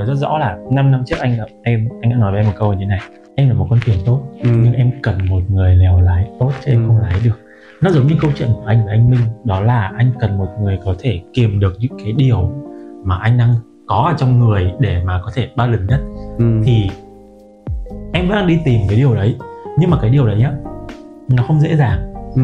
nhớ 0.00 0.06
rất 0.06 0.14
rõ 0.14 0.38
là 0.38 0.58
5 0.70 0.90
năm 0.90 1.02
trước 1.06 1.16
anh 1.20 1.36
em 1.62 1.88
anh 2.02 2.10
đã 2.10 2.16
nói 2.16 2.32
với 2.32 2.40
em 2.40 2.46
một 2.46 2.52
câu 2.58 2.72
như 2.72 2.86
này 2.86 3.00
em 3.36 3.48
là 3.48 3.54
một 3.54 3.66
con 3.70 3.78
thuyền 3.84 3.96
tốt 4.06 4.20
ừ. 4.42 4.50
nhưng 4.64 4.72
em 4.74 4.90
cần 5.02 5.18
một 5.28 5.40
người 5.48 5.76
lèo 5.76 6.00
lái 6.00 6.26
tốt 6.38 6.52
chứ 6.64 6.70
em 6.72 6.82
Ừ. 6.82 6.86
không 6.88 6.96
lái 6.96 7.14
được 7.24 7.38
nó 7.82 7.90
giống 7.90 8.06
như 8.06 8.14
câu 8.20 8.30
chuyện 8.36 8.48
của 8.54 8.64
anh 8.66 8.86
và 8.86 8.92
anh 8.92 9.10
Minh 9.10 9.20
đó 9.44 9.60
là 9.60 9.92
anh 9.96 10.12
cần 10.20 10.38
một 10.38 10.48
người 10.62 10.78
có 10.84 10.94
thể 10.98 11.20
kiềm 11.32 11.60
được 11.60 11.72
những 11.78 11.92
cái 12.04 12.12
điều 12.12 12.50
mà 13.04 13.16
anh 13.16 13.38
đang 13.38 13.54
có 13.86 13.96
ở 14.12 14.14
trong 14.18 14.38
người 14.38 14.72
để 14.78 15.02
mà 15.04 15.20
có 15.24 15.30
thể 15.34 15.48
balance 15.56 15.84
nhất 15.88 16.00
ừ. 16.38 16.44
thì 16.64 16.90
em 18.12 18.28
vẫn 18.28 18.36
đang 18.36 18.46
đi 18.46 18.58
tìm 18.64 18.80
cái 18.88 18.96
điều 18.96 19.14
đấy 19.14 19.36
nhưng 19.78 19.90
mà 19.90 19.96
cái 20.00 20.10
điều 20.10 20.26
đấy 20.26 20.36
nhá 20.36 20.52
nó 21.28 21.42
không 21.46 21.60
dễ 21.60 21.76
dàng 21.76 22.12
ừ. 22.34 22.42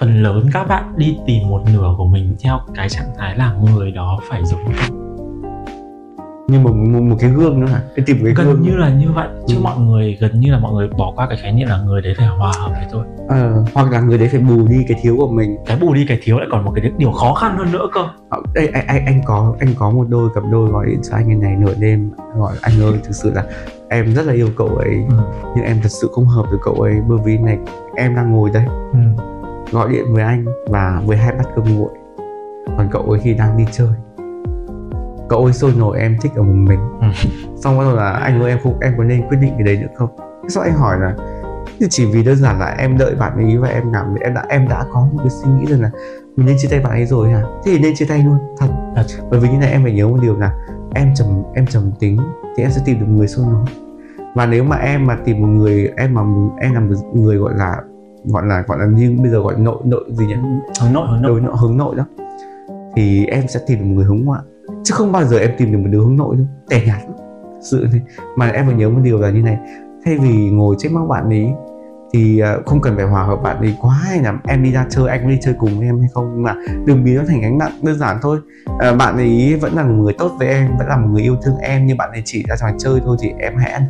phần 0.00 0.22
lớn 0.22 0.46
các 0.52 0.68
bạn 0.68 0.84
đi 0.96 1.18
tìm 1.26 1.48
một 1.48 1.62
nửa 1.74 1.94
của 1.98 2.06
mình 2.06 2.36
theo 2.44 2.60
cái 2.74 2.88
trạng 2.88 3.08
thái 3.18 3.36
là 3.36 3.52
người 3.52 3.90
đó 3.90 4.18
phải 4.30 4.44
giống 4.44 4.60
như 6.48 6.60
một, 6.60 6.72
một 6.74 7.00
một 7.00 7.16
cái 7.20 7.30
gương 7.30 7.60
nữa 7.60 7.66
hả? 7.66 7.80
Cái 7.96 8.04
tìm 8.06 8.16
cái 8.24 8.34
gần 8.36 8.46
gương 8.46 8.62
như 8.62 8.76
là 8.76 8.88
như 8.94 9.06
vậy. 9.14 9.28
Chứ 9.46 9.56
Ừ. 9.56 9.60
mọi 9.62 9.78
người 9.78 10.16
gần 10.20 10.40
như 10.40 10.52
là 10.52 10.58
mọi 10.58 10.72
người 10.72 10.88
bỏ 10.98 11.12
qua 11.16 11.26
cái 11.28 11.38
khái 11.42 11.52
niệm 11.52 11.68
là 11.68 11.78
người 11.82 12.02
đấy 12.02 12.14
phải 12.18 12.26
hòa 12.26 12.52
hợp 12.60 12.70
đấy 12.72 12.84
thôi 12.92 13.04
ờ, 13.28 13.64
hoặc 13.74 13.92
là 13.92 14.00
người 14.00 14.18
đấy 14.18 14.28
phải 14.32 14.40
bù 14.40 14.66
đi 14.68 14.84
cái 14.88 14.98
thiếu 15.02 15.16
của 15.16 15.28
mình. 15.28 15.56
Cái 15.66 15.78
bù 15.80 15.94
đi 15.94 16.04
cái 16.08 16.18
thiếu 16.22 16.38
lại 16.38 16.48
còn 16.50 16.64
một 16.64 16.72
cái 16.74 16.92
điều 16.98 17.10
khó 17.12 17.34
khăn 17.34 17.56
hơn 17.58 17.72
nữa 17.72 17.86
cơ. 17.94 18.00
Ờ, 18.30 18.38
đây 18.54 18.66
anh, 18.72 18.86
anh 18.86 19.06
anh 19.06 19.20
có 19.26 19.54
anh 19.60 19.68
có 19.78 19.90
một 19.90 20.06
đôi 20.08 20.28
cặp 20.34 20.44
đôi 20.50 20.68
gọi 20.70 20.86
điện 20.86 21.00
cho 21.10 21.16
anh 21.16 21.26
ngày 21.28 21.36
này 21.36 21.56
nửa 21.56 21.74
đêm. 21.80 22.10
Gọi 22.36 22.52
anh 22.62 22.82
ơi 22.82 22.92
thực 23.04 23.12
sự 23.14 23.32
là 23.34 23.44
em 23.88 24.14
rất 24.14 24.26
là 24.26 24.32
yêu 24.32 24.48
cậu 24.56 24.68
ấy. 24.68 24.94
Ừ. 25.10 25.16
nhưng 25.56 25.64
em 25.64 25.76
thật 25.82 25.88
sự 25.88 26.08
không 26.12 26.26
hợp 26.26 26.46
với 26.50 26.58
cậu 26.64 26.74
ấy 26.74 26.94
bởi 27.08 27.18
vì 27.24 27.38
này 27.38 27.58
em 27.96 28.14
đang 28.16 28.32
ngồi 28.32 28.50
đây. 28.54 28.64
Ừ. 28.92 28.98
gọi 29.72 29.88
điện 29.92 30.04
với 30.14 30.22
anh 30.22 30.44
và 30.68 31.02
với 31.06 31.16
hai 31.16 31.32
bát 31.32 31.44
cơm 31.56 31.64
nguội. 31.78 31.90
Còn 32.76 32.88
cậu 32.90 33.02
ấy 33.02 33.20
khi 33.20 33.34
đang 33.34 33.56
đi 33.56 33.64
chơi 33.72 33.88
cậu 35.28 35.44
ấy 35.44 35.52
sôi 35.52 35.72
nổi 35.78 35.98
em 35.98 36.16
thích 36.20 36.32
ở 36.36 36.42
một 36.42 36.52
mình. 36.52 36.80
Ừ. 37.00 37.06
xong 37.56 37.78
bắt 37.78 37.84
đầu 37.84 37.96
là 37.96 38.10
anh 38.10 38.42
ơi 38.42 38.50
em 38.50 38.58
không 38.62 38.78
em 38.80 38.94
có 38.98 39.04
nên 39.04 39.28
quyết 39.28 39.38
định 39.40 39.52
cái 39.58 39.62
đấy 39.62 39.76
nữa 39.76 39.88
không? 39.94 40.10
Sau 40.48 40.62
anh 40.62 40.74
hỏi 40.74 40.98
là 41.00 41.14
thì 41.80 41.86
chỉ 41.90 42.06
vì 42.06 42.24
đơn 42.24 42.36
giản 42.36 42.58
là 42.58 42.74
em 42.78 42.98
đợi 42.98 43.14
bạn 43.14 43.32
ấy 43.36 43.58
và 43.58 43.68
em 43.68 43.82
thấy 43.92 44.02
em 44.20 44.34
đã 44.34 44.44
em 44.48 44.68
đã 44.68 44.84
có 44.92 45.00
một 45.00 45.18
cái 45.18 45.30
suy 45.30 45.50
nghĩ 45.50 45.66
rằng 45.66 45.80
là 45.80 45.90
mình 46.36 46.46
nên 46.46 46.56
chia 46.58 46.68
tay 46.70 46.80
bạn 46.80 46.92
ấy 46.92 47.06
rồi 47.06 47.30
hả? 47.30 47.42
Thế 47.64 47.72
thì 47.72 47.78
nên 47.78 47.94
chia 47.94 48.04
tay 48.04 48.18
luôn 48.18 48.38
thật. 48.58 48.66
Thật. 48.96 49.04
bởi 49.30 49.40
vì 49.40 49.48
như 49.48 49.58
này 49.58 49.70
em 49.70 49.82
phải 49.82 49.92
nhớ 49.92 50.08
một 50.08 50.18
điều 50.22 50.36
là 50.36 50.52
em 50.94 51.14
trầm 51.14 51.42
em 51.54 51.66
trầm 51.66 51.90
tính 52.00 52.18
thì 52.56 52.62
em 52.62 52.70
sẽ 52.70 52.82
tìm 52.84 53.00
được 53.00 53.06
người 53.08 53.28
sôi 53.28 53.46
nổi. 53.46 53.64
Và 54.34 54.46
nếu 54.46 54.64
mà 54.64 54.76
em 54.76 55.06
mà 55.06 55.18
tìm 55.24 55.40
một 55.40 55.48
người 55.48 55.92
em 55.96 56.14
mà 56.14 56.22
em 56.60 56.74
là 56.74 56.80
một 56.80 56.94
người 57.14 57.36
gọi 57.36 57.54
là 57.56 57.76
gọi 58.24 58.46
là 58.46 58.64
gọi 58.66 58.78
là 58.78 58.86
như 58.86 59.16
bây 59.22 59.30
giờ 59.30 59.40
gọi 59.40 59.54
nội 59.58 59.78
nội 59.84 60.04
gì 60.10 60.26
nhỉ? 60.26 60.34
Hướng 60.82 60.92
nội 60.92 61.06
hướng 61.10 61.22
nội. 61.22 61.30
Đối 61.30 61.40
nội 61.40 61.54
hướng 61.60 61.76
nội 61.76 61.96
đó 61.96 62.04
thì 62.96 63.26
em 63.26 63.48
sẽ 63.48 63.60
tìm 63.66 63.78
được 63.78 63.84
một 63.84 63.94
người 63.94 64.04
hướng 64.04 64.24
ngoại 64.24 64.40
chứ 64.88 64.94
không 64.94 65.12
bao 65.12 65.24
giờ 65.24 65.38
em 65.38 65.50
tìm 65.58 65.72
được 65.72 65.78
một 65.78 65.88
đứa 65.90 65.98
hướng 65.98 66.16
nội 66.16 66.36
đâu. 66.36 66.46
Tẻ 66.68 66.82
nhạt 66.86 66.98
lắm. 67.04 67.16
Sự 67.60 67.86
thế 67.92 68.00
mà 68.36 68.48
em 68.48 68.66
phải 68.66 68.74
nhớ 68.74 68.88
một 68.88 69.00
điều 69.02 69.18
là 69.20 69.30
như 69.30 69.42
này. 69.42 69.58
Thay 70.04 70.18
vì 70.18 70.50
ngồi 70.50 70.76
trách 70.78 70.92
móc 70.92 71.08
bạn 71.08 71.28
ấy, 71.28 71.52
thì 72.12 72.40
à, 72.40 72.56
không 72.66 72.80
cần 72.80 72.96
phải 72.96 73.04
hòa 73.06 73.24
hợp 73.24 73.36
bạn 73.42 73.58
ấy 73.58 73.76
quá 73.80 73.94
hay 73.94 74.22
là 74.22 74.34
em 74.46 74.62
đi 74.62 74.72
ra 74.72 74.86
chơi, 74.90 75.08
anh 75.08 75.28
đi 75.28 75.38
chơi 75.40 75.54
cùng 75.58 75.78
với 75.78 75.86
em 75.86 76.00
hay 76.00 76.08
không. 76.14 76.42
Mà 76.42 76.54
đừng 76.86 77.04
biến 77.04 77.16
nó 77.16 77.22
thành 77.28 77.40
gánh 77.40 77.58
nặng 77.58 77.72
đơn 77.82 77.98
giản 77.98 78.16
thôi. 78.22 78.38
À, 78.78 78.94
bạn 78.94 79.16
ấy 79.16 79.58
vẫn 79.60 79.72
là 79.74 79.82
một 79.82 79.94
người 79.94 80.12
tốt 80.18 80.32
với 80.38 80.48
em, 80.48 80.68
vẫn 80.78 80.88
là 80.88 80.96
một 80.96 81.08
người 81.12 81.22
yêu 81.22 81.36
thương 81.42 81.56
em, 81.56 81.86
nhưng 81.86 81.96
bạn 81.96 82.10
ấy 82.10 82.22
chỉ 82.24 82.44
ra 82.48 82.56
ngoài 82.60 82.74
chơi 82.78 83.00
thôi, 83.04 83.16
thì 83.20 83.32
em 83.38 83.56
hãy 83.56 83.70
ăn 83.70 83.82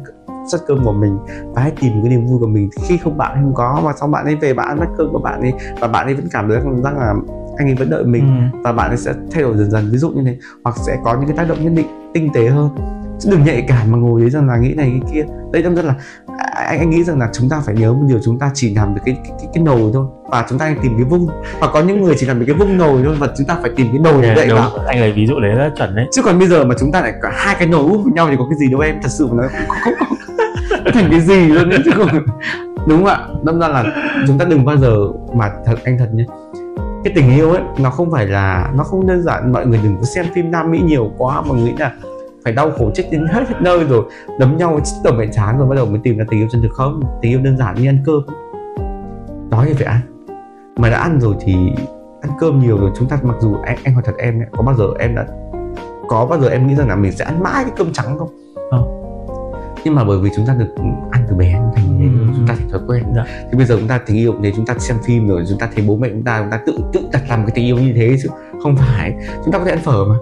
suất 0.51 0.61
cơm 0.67 0.85
của 0.85 0.93
mình 0.93 1.19
và 1.55 1.63
hãy 1.63 1.73
tìm 1.81 1.93
cái 2.03 2.11
niềm 2.11 2.27
vui 2.27 2.39
của 2.41 2.47
mình. 2.47 2.71
Khi 2.83 2.97
không 2.97 3.17
bạn 3.17 3.33
không 3.35 3.55
có, 3.55 3.81
mà 3.85 3.93
sau 4.01 4.09
bạn 4.09 4.25
ấy 4.25 4.37
về 4.37 4.55
bạn 4.55 4.79
ăn 4.79 4.95
cơm 4.99 5.13
của 5.13 5.19
bạn 5.19 5.41
ấy 5.41 5.53
và 5.81 5.89
bạn 5.89 6.07
ấy 6.07 6.15
vẫn 6.15 6.27
cảm 6.33 6.49
thấy 6.49 6.61
rằng 6.61 6.99
là 6.99 7.15
anh 7.59 7.69
ấy 7.69 7.75
vẫn 7.75 7.91
đợi 7.91 8.05
mình 8.05 8.51
Ừ. 8.53 8.59
và 8.65 8.73
bạn 8.73 8.89
ấy 8.91 8.97
sẽ 8.97 9.13
thay 9.33 9.43
đổi 9.43 9.57
dần 9.57 9.71
dần. 9.71 9.89
Ví 9.91 9.99
dụ 9.99 10.11
như 10.11 10.23
thế 10.27 10.37
hoặc 10.65 10.77
sẽ 10.87 10.97
có 11.05 11.15
những 11.17 11.27
cái 11.29 11.37
tác 11.37 11.49
động 11.49 11.65
nhất 11.65 11.73
định 11.77 11.87
tinh 12.15 12.29
tế 12.35 12.49
hơn. 12.49 12.69
Chứ 13.21 13.31
đừng 13.31 13.45
nhạy 13.45 13.65
cảm 13.69 13.93
mà 13.93 13.99
ngồi 13.99 14.21
đấy 14.21 14.31
rằng 14.31 14.49
là 14.49 14.57
nghĩ 14.57 14.75
này 14.75 14.91
nghĩ 14.91 15.01
kia. 15.13 15.25
Đây 15.53 15.63
đâm 15.63 15.77
ra 15.77 15.83
là 15.83 15.95
à, 16.39 16.65
anh 16.69 16.79
anh 16.79 16.91
nghĩ 16.91 17.05
rằng 17.05 17.19
là 17.19 17.29
chúng 17.33 17.49
ta 17.49 17.61
phải 17.67 17.75
nhớ 17.75 17.93
một 17.93 18.05
điều 18.09 18.19
chúng 18.25 18.39
ta 18.39 18.51
chỉ 18.55 18.75
làm 18.75 18.95
được 18.95 19.01
cái 19.05 19.17
cái, 19.25 19.33
cái, 19.39 19.49
cái 19.55 19.63
nồi 19.65 19.91
thôi. 19.95 20.07
Và 20.31 20.47
chúng 20.49 20.59
ta 20.59 20.75
tìm 20.83 20.93
cái 20.97 21.05
vung. 21.05 21.29
Hoặc 21.61 21.71
có 21.73 21.83
những 21.83 22.03
người 22.03 22.15
chỉ 22.19 22.27
làm 22.27 22.39
được 22.39 22.45
cái 22.49 22.57
vung 22.57 22.79
nồi 22.79 23.03
thôi 23.05 23.17
và 23.19 23.29
chúng 23.39 23.47
ta 23.47 23.57
phải 23.63 23.71
tìm 23.77 23.87
cái 23.93 23.99
nồi 23.99 24.23
để 24.23 24.35
đậy 24.35 24.49
vào 24.55 24.71
anh 24.87 25.01
lấy 25.01 25.13
ví 25.13 25.27
dụ 25.27 25.41
đấy 25.41 25.55
rất 25.55 25.71
chuẩn 25.77 25.95
đấy. 25.95 26.07
Chứ 26.13 26.23
còn 26.23 26.39
bây 26.39 26.49
giờ 26.49 26.65
mà 26.65 26.75
chúng 26.81 26.93
ta 26.93 27.01
lại 27.01 27.13
cả 27.23 27.31
hai 27.35 27.57
cái 27.59 27.69
nồi 27.69 27.81
úp 27.91 28.05
với 28.05 28.13
nhau 28.13 28.27
thì 28.31 28.37
có 28.39 28.47
cái 28.51 28.59
gì 28.59 28.71
đâu 28.71 28.81
em. 28.81 28.95
Thật 29.03 29.09
sự 29.11 29.27
mà 29.27 29.35
nói 29.35 29.49
không, 29.49 29.69
không, 29.85 29.95
không, 30.09 30.19
thành 30.95 31.09
cái 31.11 31.21
gì 31.21 31.49
luôn 31.49 31.71
ấy 31.71 31.79
chứ 31.85 31.91
không. 31.95 32.09
Đúng 32.87 32.99
không 32.99 33.07
ạ? 33.07 33.19
Đâm 33.45 33.61
ra 33.61 33.69
là 33.69 33.85
chúng 34.27 34.39
ta 34.39 34.45
đừng 34.45 34.65
bao 34.65 34.77
giờ 34.77 34.97
mà 35.35 35.51
thật 35.67 35.75
anh 35.85 35.99
thật 35.99 36.09
nhé 36.15 36.25
cái 37.05 37.13
tình 37.17 37.31
yêu 37.31 37.51
ấy 37.51 37.63
nó 37.79 37.91
không 37.91 38.11
phải 38.11 38.27
là 38.27 38.73
nó 38.75 38.85
không 38.85 39.07
đơn 39.07 39.23
giản 39.23 39.53
mọi 39.53 39.67
người 39.67 39.81
đừng 39.83 39.97
có 39.97 40.03
xem 40.03 40.27
phim 40.35 40.51
nam 40.51 40.71
mỹ 40.71 40.81
nhiều 40.85 41.11
quá 41.19 41.43
mà 41.43 41.55
nghĩ 41.55 41.73
là 41.79 41.93
phải 42.45 42.53
đau 42.53 42.71
khổ 42.71 42.91
chết 42.95 43.05
đến 43.11 43.27
hết, 43.27 43.49
hết 43.49 43.55
nơi 43.61 43.85
rồi 43.85 44.05
đấm 44.39 44.57
nhau 44.57 44.81
chết 44.85 44.93
tầm 45.05 45.19
mẹ 45.19 45.27
chán 45.33 45.59
rồi 45.59 45.69
bắt 45.69 45.77
đầu 45.77 45.87
mới 45.87 46.01
tìm 46.03 46.19
ra 46.19 46.25
tình 46.31 46.41
yêu 46.41 46.49
chân 46.53 46.63
thực 46.63 46.73
không? 46.73 47.03
Tình 47.23 47.33
yêu 47.33 47.41
đơn 47.41 47.57
giản 47.57 47.75
như 47.75 47.89
ăn 47.89 47.99
cơm. 48.07 48.23
Đói 49.51 49.67
thì 49.67 49.73
phải 49.73 49.85
ăn. 49.85 50.01
Mà 50.77 50.91
đã 50.91 50.99
ăn 50.99 51.21
rồi 51.21 51.35
thì 51.41 51.55
ăn 52.21 52.31
cơm 52.41 52.61
nhiều 52.61 52.79
rồi 52.79 52.91
chúng 52.99 53.09
ta 53.09 53.19
mặc 53.23 53.37
dù 53.41 53.57
anh, 53.63 53.79
anh 53.85 53.95
hỏi 53.95 54.03
thật 54.07 54.15
em 54.19 54.41
ấy, 54.41 54.47
có 54.53 54.63
bao 54.63 54.75
giờ 54.75 54.85
em 54.99 55.15
đã 55.15 55.27
có 56.09 56.27
bao 56.27 56.41
giờ 56.41 56.49
em 56.49 56.67
nghĩ 56.67 56.75
rằng 56.75 56.89
là 56.89 56.97
mình 56.97 57.13
sẽ 57.13 57.25
ăn 57.25 57.43
mãi 57.43 57.65
cái 57.65 57.73
cơm 57.77 57.93
trắng 57.93 58.19
không? 58.19 58.29
Không. 58.71 59.03
nhưng 59.85 59.95
mà 59.95 60.05
bởi 60.05 60.19
vì 60.19 60.31
chúng 60.37 60.47
ta 60.47 60.55
được 60.55 60.75
ăn 61.11 61.25
từ 61.29 61.37
bé 61.37 61.58
quen 62.89 63.05
Dạ. 63.17 63.25
thì 63.51 63.57
bây 63.59 63.67
giờ 63.67 63.77
chúng 63.79 63.89
ta 63.89 63.99
tình 63.99 64.17
yêu 64.17 64.35
thì 64.43 64.53
chúng 64.57 64.67
ta 64.67 64.75
xem 64.79 64.97
phim 65.05 65.29
rồi 65.29 65.45
chúng 65.49 65.59
ta 65.59 65.69
thấy 65.75 65.85
bố 65.89 65.97
mẹ 65.97 66.09
chúng 66.09 66.23
ta 66.25 66.41
chúng 66.43 66.51
ta 66.51 66.61
tự 66.67 66.79
tự 66.93 67.01
đặt 67.13 67.23
làm 67.29 67.43
cái 67.47 67.53
tình 67.55 67.67
yêu 67.67 67.77
như 67.79 67.93
thế 67.97 68.17
chứ 68.23 68.29
không 68.63 68.77
phải 68.77 69.15
chúng 69.45 69.53
ta 69.53 69.59
có 69.59 69.65
thể 69.65 69.71
ăn 69.71 69.81
phở 69.81 70.05
mà 70.05 70.15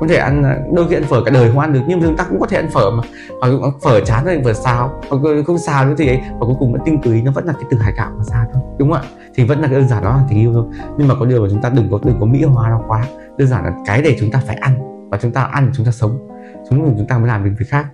có 0.00 0.06
thể 0.08 0.16
ăn 0.16 0.42
đôi 0.74 0.88
khi 0.88 0.94
ăn 0.96 1.02
phở 1.04 1.24
cả 1.24 1.30
đời 1.30 1.48
không 1.48 1.58
ăn 1.58 1.72
được 1.72 1.80
nhưng 1.88 2.00
mà 2.00 2.06
chúng 2.06 2.16
ta 2.16 2.24
cũng 2.30 2.40
có 2.40 2.46
thể 2.46 2.56
ăn 2.56 2.68
phở 2.70 2.90
mà 2.90 3.02
hoặc 3.40 3.48
là 3.48 3.68
phở 3.82 4.00
chán 4.00 4.24
rồi 4.24 4.40
phở 4.44 4.52
xào 4.52 5.00
hoặc 5.10 5.20
không 5.46 5.58
xào 5.58 5.86
nữa 5.86 5.94
thì 5.98 6.08
ấy 6.08 6.20
và 6.32 6.46
cuối 6.46 6.56
cùng 6.58 6.72
vẫn 6.72 6.80
tinh 6.84 6.98
túy 7.02 7.22
nó 7.22 7.30
vẫn 7.32 7.44
là 7.44 7.52
cái 7.52 7.64
từ 7.70 7.78
hải 7.78 7.92
cảo 7.96 8.10
mà 8.18 8.24
ra 8.24 8.46
thôi 8.52 8.62
đúng 8.78 8.92
không 8.92 9.00
ạ 9.02 9.08
thì 9.34 9.44
vẫn 9.44 9.60
là 9.60 9.68
cái 9.68 9.78
đơn 9.80 9.88
giản 9.88 10.04
đó 10.04 10.10
là 10.16 10.22
tình 10.28 10.38
yêu 10.38 10.52
thôi 10.52 10.64
nhưng 10.98 11.08
mà 11.08 11.14
có 11.20 11.26
điều 11.26 11.44
là 11.44 11.50
chúng 11.52 11.62
ta 11.62 11.68
đừng 11.68 11.88
có 11.90 11.98
đừng 12.04 12.16
có 12.20 12.26
mỹ 12.26 12.42
hóa 12.42 12.70
nó 12.70 12.80
quá 12.88 13.04
đơn 13.38 13.48
giản 13.48 13.64
là 13.64 13.72
cái 13.86 14.02
để 14.02 14.16
chúng 14.20 14.30
ta 14.30 14.40
phải 14.46 14.56
ăn 14.56 14.78
và 15.10 15.18
chúng 15.22 15.30
ta 15.32 15.42
ăn 15.42 15.70
chúng 15.76 15.86
ta 15.86 15.92
sống 15.92 16.28
chúng 16.70 16.94
chúng 16.98 17.06
ta 17.06 17.18
mới 17.18 17.28
làm 17.28 17.44
được 17.44 17.50
việc 17.58 17.66
khác 17.68 17.86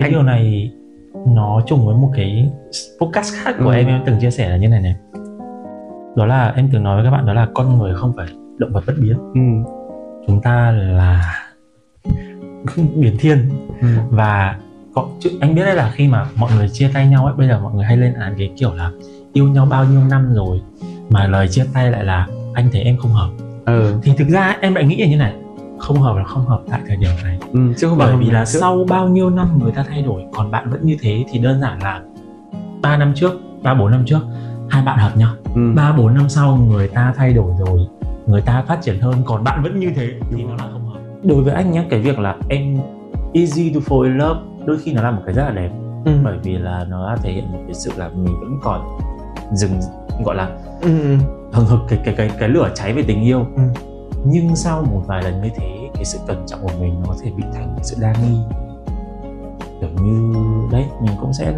cái 0.00 0.08
Anh- 0.08 0.10
điều 0.12 0.22
này 0.22 0.72
nó 1.26 1.60
trùng 1.66 1.86
với 1.86 1.96
một 1.96 2.10
cái 2.16 2.50
podcast 3.00 3.34
khác 3.34 3.54
của 3.58 3.70
Ừ. 3.70 3.74
em 3.74 3.86
em 3.86 4.02
từng 4.06 4.20
chia 4.20 4.30
sẻ 4.30 4.50
là 4.50 4.56
như 4.56 4.68
này 4.68 4.80
này 4.80 4.94
đó 6.16 6.26
là 6.26 6.52
em 6.56 6.68
từng 6.72 6.82
nói 6.82 6.96
với 6.96 7.04
các 7.04 7.10
bạn 7.10 7.26
đó 7.26 7.32
là 7.32 7.48
con 7.54 7.78
người 7.78 7.94
không 7.94 8.12
phải 8.16 8.26
động 8.58 8.72
vật 8.72 8.84
bất 8.86 8.94
biến 9.02 9.16
ừ. 9.34 9.70
chúng 10.26 10.40
ta 10.40 10.70
là 10.70 11.34
biến 12.96 13.16
thiên 13.18 13.38
Ừ. 13.80 13.88
và 14.10 14.56
có 14.94 15.06
chứ 15.20 15.30
anh 15.40 15.54
biết 15.54 15.62
đấy 15.64 15.74
là 15.76 15.90
khi 15.94 16.08
mà 16.08 16.26
mọi 16.36 16.50
người 16.56 16.68
chia 16.68 16.90
tay 16.94 17.06
nhau 17.08 17.24
ấy 17.26 17.34
bây 17.38 17.48
giờ 17.48 17.60
mọi 17.60 17.74
người 17.74 17.84
hay 17.84 17.96
lên 17.96 18.14
án 18.14 18.34
cái 18.38 18.52
kiểu 18.56 18.74
là 18.74 18.90
yêu 19.32 19.48
nhau 19.48 19.66
bao 19.70 19.84
nhiêu 19.84 20.00
năm 20.10 20.34
rồi 20.34 20.60
mà 21.10 21.26
lời 21.26 21.48
chia 21.48 21.64
tay 21.74 21.90
lại 21.90 22.04
là 22.04 22.26
anh 22.54 22.68
thấy 22.72 22.82
em 22.82 22.96
không 22.96 23.10
hợp 23.12 23.28
ừ. 23.66 23.94
thì 24.02 24.12
thực 24.18 24.28
ra 24.28 24.56
em 24.60 24.74
lại 24.74 24.84
nghĩ 24.84 24.96
là 24.96 25.06
như 25.08 25.16
này 25.16 25.32
không 25.84 26.00
hợp 26.00 26.16
là 26.16 26.24
không 26.24 26.46
hợp 26.46 26.60
tại 26.70 26.80
thời 26.88 26.96
điểm 26.96 27.10
này 27.24 27.38
ừ. 27.52 27.60
chứ 27.76 27.88
không 27.88 27.98
bởi 27.98 28.16
vì 28.16 28.30
là 28.30 28.44
trước. 28.44 28.58
sau 28.60 28.84
bao 28.88 29.08
nhiêu 29.08 29.30
năm 29.30 29.58
người 29.62 29.72
ta 29.72 29.84
thay 29.88 30.02
đổi 30.02 30.22
còn 30.32 30.50
bạn 30.50 30.70
vẫn 30.70 30.86
như 30.86 30.96
thế 31.00 31.24
thì 31.30 31.38
đơn 31.38 31.60
giản 31.60 31.82
là 31.82 32.02
3 32.82 32.96
năm 32.96 33.12
trước 33.14 33.32
3 33.62 33.74
4 33.74 33.90
năm 33.90 34.02
trước 34.06 34.20
hai 34.70 34.84
bạn 34.84 34.98
hợp 34.98 35.16
nhau 35.16 35.30
ừ. 35.54 35.60
3 35.76 35.92
4 35.92 36.14
năm 36.14 36.28
sau 36.28 36.56
người 36.56 36.88
ta 36.88 37.14
thay 37.16 37.32
đổi 37.32 37.52
rồi 37.66 37.86
người 38.26 38.40
ta 38.40 38.64
phát 38.68 38.82
triển 38.82 39.00
hơn 39.00 39.14
còn 39.24 39.44
bạn 39.44 39.62
vẫn 39.62 39.80
như 39.80 39.92
thế 39.96 40.08
thì 40.30 40.42
nó 40.42 40.54
là 40.56 40.64
không 40.72 40.86
hợp 40.86 41.00
đối 41.22 41.42
với 41.42 41.54
anh 41.54 41.72
nhé 41.72 41.84
cái 41.90 42.00
việc 42.00 42.18
là 42.18 42.36
em 42.48 42.78
easy 43.34 43.74
to 43.74 43.80
fall 43.80 44.02
in 44.02 44.18
love 44.18 44.40
đôi 44.66 44.78
khi 44.84 44.92
nó 44.92 45.02
là 45.02 45.10
một 45.10 45.22
cái 45.26 45.34
rất 45.34 45.44
là 45.44 45.50
đẹp 45.50 45.70
ừ. 46.04 46.12
bởi 46.24 46.38
vì 46.42 46.58
là 46.58 46.84
nó 46.88 47.08
đã 47.10 47.16
thể 47.22 47.32
hiện 47.32 47.52
một 47.52 47.58
cái 47.66 47.74
sự 47.74 47.90
là 47.96 48.08
mình 48.08 48.40
vẫn 48.40 48.58
còn 48.62 48.98
dừng 49.52 49.80
gọi 50.24 50.36
là 50.36 50.48
ừ. 50.82 51.00
ừ. 51.02 51.16
hừng 51.52 51.66
hực 51.66 51.80
cái 51.88 51.98
cái 52.04 52.14
cái 52.14 52.30
cái 52.38 52.48
lửa 52.48 52.70
cháy 52.74 52.92
về 52.92 53.02
tình 53.02 53.22
yêu 53.24 53.46
Ừ. 53.56 53.62
nhưng 54.24 54.56
sau 54.56 54.82
một 54.92 55.02
vài 55.06 55.22
lần 55.22 55.42
như 55.42 55.48
thế 55.56 55.90
cái 55.94 56.04
sự 56.04 56.18
cẩn 56.26 56.46
trọng 56.46 56.60
của 56.62 56.72
mình 56.80 56.94
nó 57.00 57.06
có 57.08 57.14
thể 57.22 57.30
bị 57.36 57.42
thành 57.54 57.72
cái 57.76 57.84
sự 57.84 57.96
đa 58.00 58.12
nghi 58.22 58.38
kiểu 59.80 59.90
như 60.02 60.34
đấy 60.72 60.84
mình 61.00 61.12
cũng 61.20 61.32
sẽ 61.32 61.54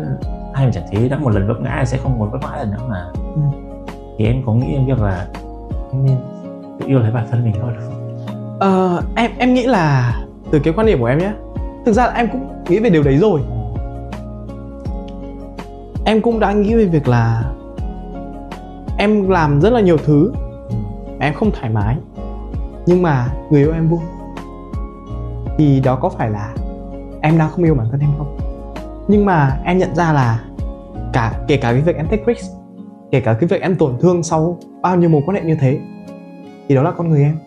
hay 0.54 0.66
mà 0.66 0.72
chẳng 0.74 0.84
thế 0.90 1.08
đã 1.08 1.18
một 1.18 1.30
lần 1.30 1.46
vấp 1.48 1.56
ngã 1.60 1.84
sẽ 1.86 1.96
không 1.98 2.18
muốn 2.18 2.30
vấp 2.30 2.40
ngã 2.42 2.56
lần 2.56 2.70
nữa 2.70 2.82
mà 2.88 3.06
Ừ. 3.34 3.40
thì 4.18 4.24
em 4.26 4.42
có 4.46 4.52
nghĩ 4.54 4.72
đến 4.72 4.86
việc 4.86 4.98
là 5.00 5.26
em 5.92 6.04
nên 6.06 6.16
tự 6.80 6.86
yêu 6.86 6.98
lấy 6.98 7.10
bản 7.12 7.26
thân 7.30 7.44
mình 7.44 7.54
thôi 7.62 7.72
được 7.74 7.80
không 7.86 7.92
Ờ, 8.60 9.02
em 9.16 9.30
em 9.38 9.54
nghĩ 9.54 9.66
là 9.66 10.14
từ 10.50 10.58
cái 10.58 10.74
quan 10.76 10.86
điểm 10.86 11.00
của 11.00 11.06
em 11.06 11.18
nhé 11.18 11.32
thực 11.86 11.92
ra 11.92 12.04
em 12.06 12.28
cũng 12.32 12.48
nghĩ 12.68 12.78
về 12.78 12.90
điều 12.90 13.02
đấy 13.02 13.16
rồi 13.18 13.40
em 16.04 16.22
cũng 16.22 16.40
đã 16.40 16.52
nghĩ 16.52 16.74
về 16.74 16.84
việc 16.84 17.08
là 17.08 17.42
em 18.98 19.28
làm 19.28 19.60
rất 19.60 19.70
là 19.72 19.80
nhiều 19.80 19.96
thứ 20.04 20.32
Ừ. 20.68 20.74
em 21.20 21.34
không 21.34 21.50
thoải 21.50 21.70
mái 21.70 21.96
nhưng 22.86 23.02
mà 23.02 23.28
người 23.50 23.60
yêu 23.60 23.72
em 23.72 23.88
vui. 23.88 24.00
Thì 25.58 25.80
đó 25.80 25.96
có 25.96 26.08
phải 26.08 26.30
là 26.30 26.54
em 27.20 27.38
đang 27.38 27.50
không 27.50 27.64
yêu 27.64 27.74
bản 27.74 27.86
thân 27.90 28.00
em 28.00 28.10
không? 28.18 28.36
Nhưng 29.08 29.24
mà 29.24 29.60
em 29.64 29.78
nhận 29.78 29.94
ra 29.94 30.12
là 30.12 30.44
cả, 31.12 31.40
kể 31.48 31.56
cả 31.56 31.72
cái 31.72 31.80
việc 31.80 31.96
em 31.96 32.06
take 32.06 32.24
risk, 32.26 32.52
kể 33.10 33.20
cả 33.20 33.36
cái 33.40 33.48
việc 33.48 33.60
em 33.60 33.76
tổn 33.76 33.92
thương 34.00 34.22
sau 34.22 34.58
bao 34.82 34.96
nhiêu 34.96 35.08
mối 35.08 35.22
quan 35.26 35.36
hệ 35.36 35.42
như 35.42 35.56
thế, 35.60 35.78
thì 36.68 36.74
đó 36.74 36.82
là 36.82 36.90
con 36.90 37.08
người 37.08 37.22
em. 37.22 37.38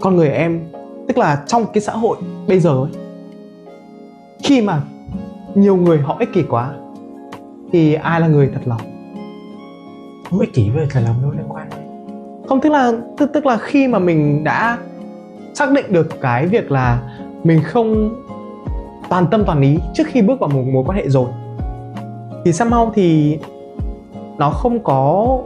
Con 0.00 0.16
người 0.16 0.28
em, 0.28 0.60
tức 1.08 1.18
là 1.18 1.42
trong 1.46 1.66
cái 1.72 1.80
xã 1.80 1.92
hội 1.92 2.16
bây 2.48 2.60
giờ 2.60 2.70
ấy, 2.70 2.92
khi 4.42 4.62
mà 4.62 4.82
nhiều 5.54 5.76
người 5.76 5.98
họ 5.98 6.16
ích 6.18 6.32
kỷ 6.32 6.42
quá, 6.42 6.74
thì 7.72 7.94
ai 7.94 8.20
là 8.20 8.26
người 8.26 8.50
thật 8.54 8.60
lòng? 8.64 8.80
Không 10.30 10.40
ích 10.40 10.54
kỷ 10.54 10.70
với 10.70 10.86
thật 10.90 11.00
lòng 11.04 11.22
đâu 11.22 11.30
liên 11.30 11.46
quan 11.48 11.68
không 12.48 12.60
tức 12.60 12.70
là 12.70 12.92
tức, 13.18 13.30
tức 13.32 13.46
là 13.46 13.56
khi 13.56 13.88
mà 13.88 13.98
mình 13.98 14.44
đã 14.44 14.78
xác 15.54 15.70
định 15.70 15.92
được 15.92 16.20
cái 16.20 16.46
việc 16.46 16.70
là 16.70 16.98
mình 17.44 17.60
không 17.64 18.14
toàn 19.08 19.26
tâm 19.30 19.44
toàn 19.44 19.60
ý 19.60 19.78
trước 19.94 20.04
khi 20.06 20.22
bước 20.22 20.40
vào 20.40 20.50
một 20.50 20.62
mối 20.72 20.84
quan 20.86 20.98
hệ 20.98 21.08
rồi 21.08 21.28
thì 22.44 22.50
somehow 22.50 22.90
thì 22.94 23.38
nó 24.38 24.50
không 24.50 24.78
có 24.78 25.38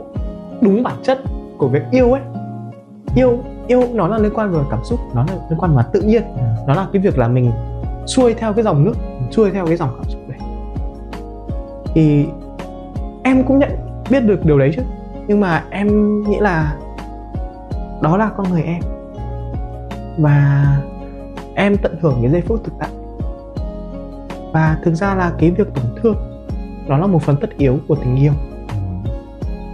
đúng 0.60 0.82
bản 0.82 0.96
chất 1.02 1.18
của 1.58 1.68
việc 1.68 1.82
yêu 1.90 2.12
ấy. 2.12 2.22
Yêu 3.14 3.38
yêu 3.66 3.82
nó 3.92 4.08
là 4.08 4.18
liên 4.18 4.32
quan 4.34 4.52
về 4.52 4.58
cảm 4.70 4.84
xúc 4.84 5.00
nó 5.14 5.24
là 5.28 5.34
liên 5.50 5.58
quan 5.58 5.76
về 5.76 5.82
tự 5.92 6.00
nhiên. 6.00 6.22
Nó 6.66 6.74
là 6.74 6.86
cái 6.92 7.02
việc 7.02 7.18
là 7.18 7.28
mình 7.28 7.50
xuôi 8.06 8.34
theo 8.34 8.52
cái 8.52 8.64
dòng 8.64 8.84
nước 8.84 8.94
xuôi 9.30 9.50
theo 9.50 9.66
cái 9.66 9.76
dòng 9.76 9.90
cảm 9.96 10.10
xúc 10.10 10.20
đấy. 10.28 10.38
Thì 11.94 12.26
em 13.22 13.44
cũng 13.44 13.58
nhận 13.58 13.70
biết 14.10 14.20
được 14.20 14.44
điều 14.44 14.58
đấy 14.58 14.72
chứ. 14.76 14.82
Nhưng 15.28 15.40
mà 15.40 15.64
em 15.70 16.22
nghĩ 16.22 16.38
là 16.38 16.76
đó 18.02 18.16
là 18.16 18.30
con 18.36 18.50
người 18.50 18.62
em. 18.62 18.82
Và 20.18 20.66
em 21.54 21.76
tận 21.76 21.98
hưởng 22.00 22.18
cái 22.22 22.30
giây 22.30 22.42
phút 22.46 22.64
thực 22.64 22.72
tại. 22.78 22.88
Và 24.52 24.78
thực 24.84 24.94
ra 24.94 25.14
là 25.14 25.32
cái 25.38 25.50
việc 25.50 25.74
tổn 25.74 25.84
thương, 26.02 26.16
nó 26.86 26.98
là 26.98 27.06
một 27.06 27.22
phần 27.22 27.36
tất 27.40 27.56
yếu 27.56 27.78
của 27.88 27.94
tình 27.94 28.16
yêu. 28.16 28.32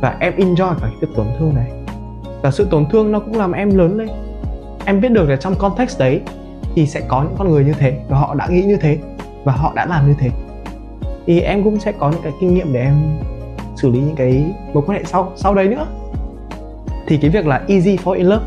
Và 0.01 0.17
em 0.21 0.37
enjoy 0.37 0.75
cả 0.75 0.81
cái 0.81 0.91
việc 1.01 1.09
tổn 1.17 1.27
thương 1.39 1.55
này. 1.55 1.71
Và 2.43 2.51
sự 2.51 2.67
tổn 2.71 2.87
thương 2.91 3.13
nó 3.13 3.21
cũng 3.21 3.37
làm 3.37 3.53
em 3.53 3.79
lớn 3.79 3.99
lên. 3.99 4.09
Em 4.85 5.01
biết 5.01 5.09
được 5.09 5.29
là 5.29 5.37
trong 5.37 5.55
context 5.55 5.99
đấy 5.99 6.21
thì 6.75 6.87
sẽ 6.87 7.01
có 7.09 7.23
những 7.23 7.35
con 7.39 7.51
người 7.51 7.65
như 7.65 7.73
thế, 7.73 8.01
và 8.09 8.19
họ 8.19 8.35
đã 8.35 8.47
nghĩ 8.47 8.63
như 8.63 8.77
thế, 8.77 8.99
và 9.45 9.53
họ 9.53 9.73
đã 9.75 9.87
làm 9.87 10.09
như 10.09 10.15
thế. 10.19 10.31
Thì 11.27 11.41
em 11.41 11.65
cũng 11.65 11.81
sẽ 11.81 11.93
có 11.93 12.11
những 12.11 12.23
cái 12.23 12.33
kinh 12.41 12.55
nghiệm 12.55 12.73
để 12.73 12.81
em 12.81 13.19
xử 13.77 13.91
lý 13.91 13.99
những 13.99 14.17
cái 14.17 14.45
mối 14.73 14.83
quan 14.87 14.99
hệ 14.99 15.05
sau 15.05 15.33
sau 15.37 15.55
đấy 15.55 15.69
nữa 15.69 15.87
thì 17.07 17.17
cái 17.17 17.31
việc 17.31 17.47
là 17.47 17.65
easy 17.69 17.97
for 17.97 18.13
in 18.13 18.27
love, 18.27 18.45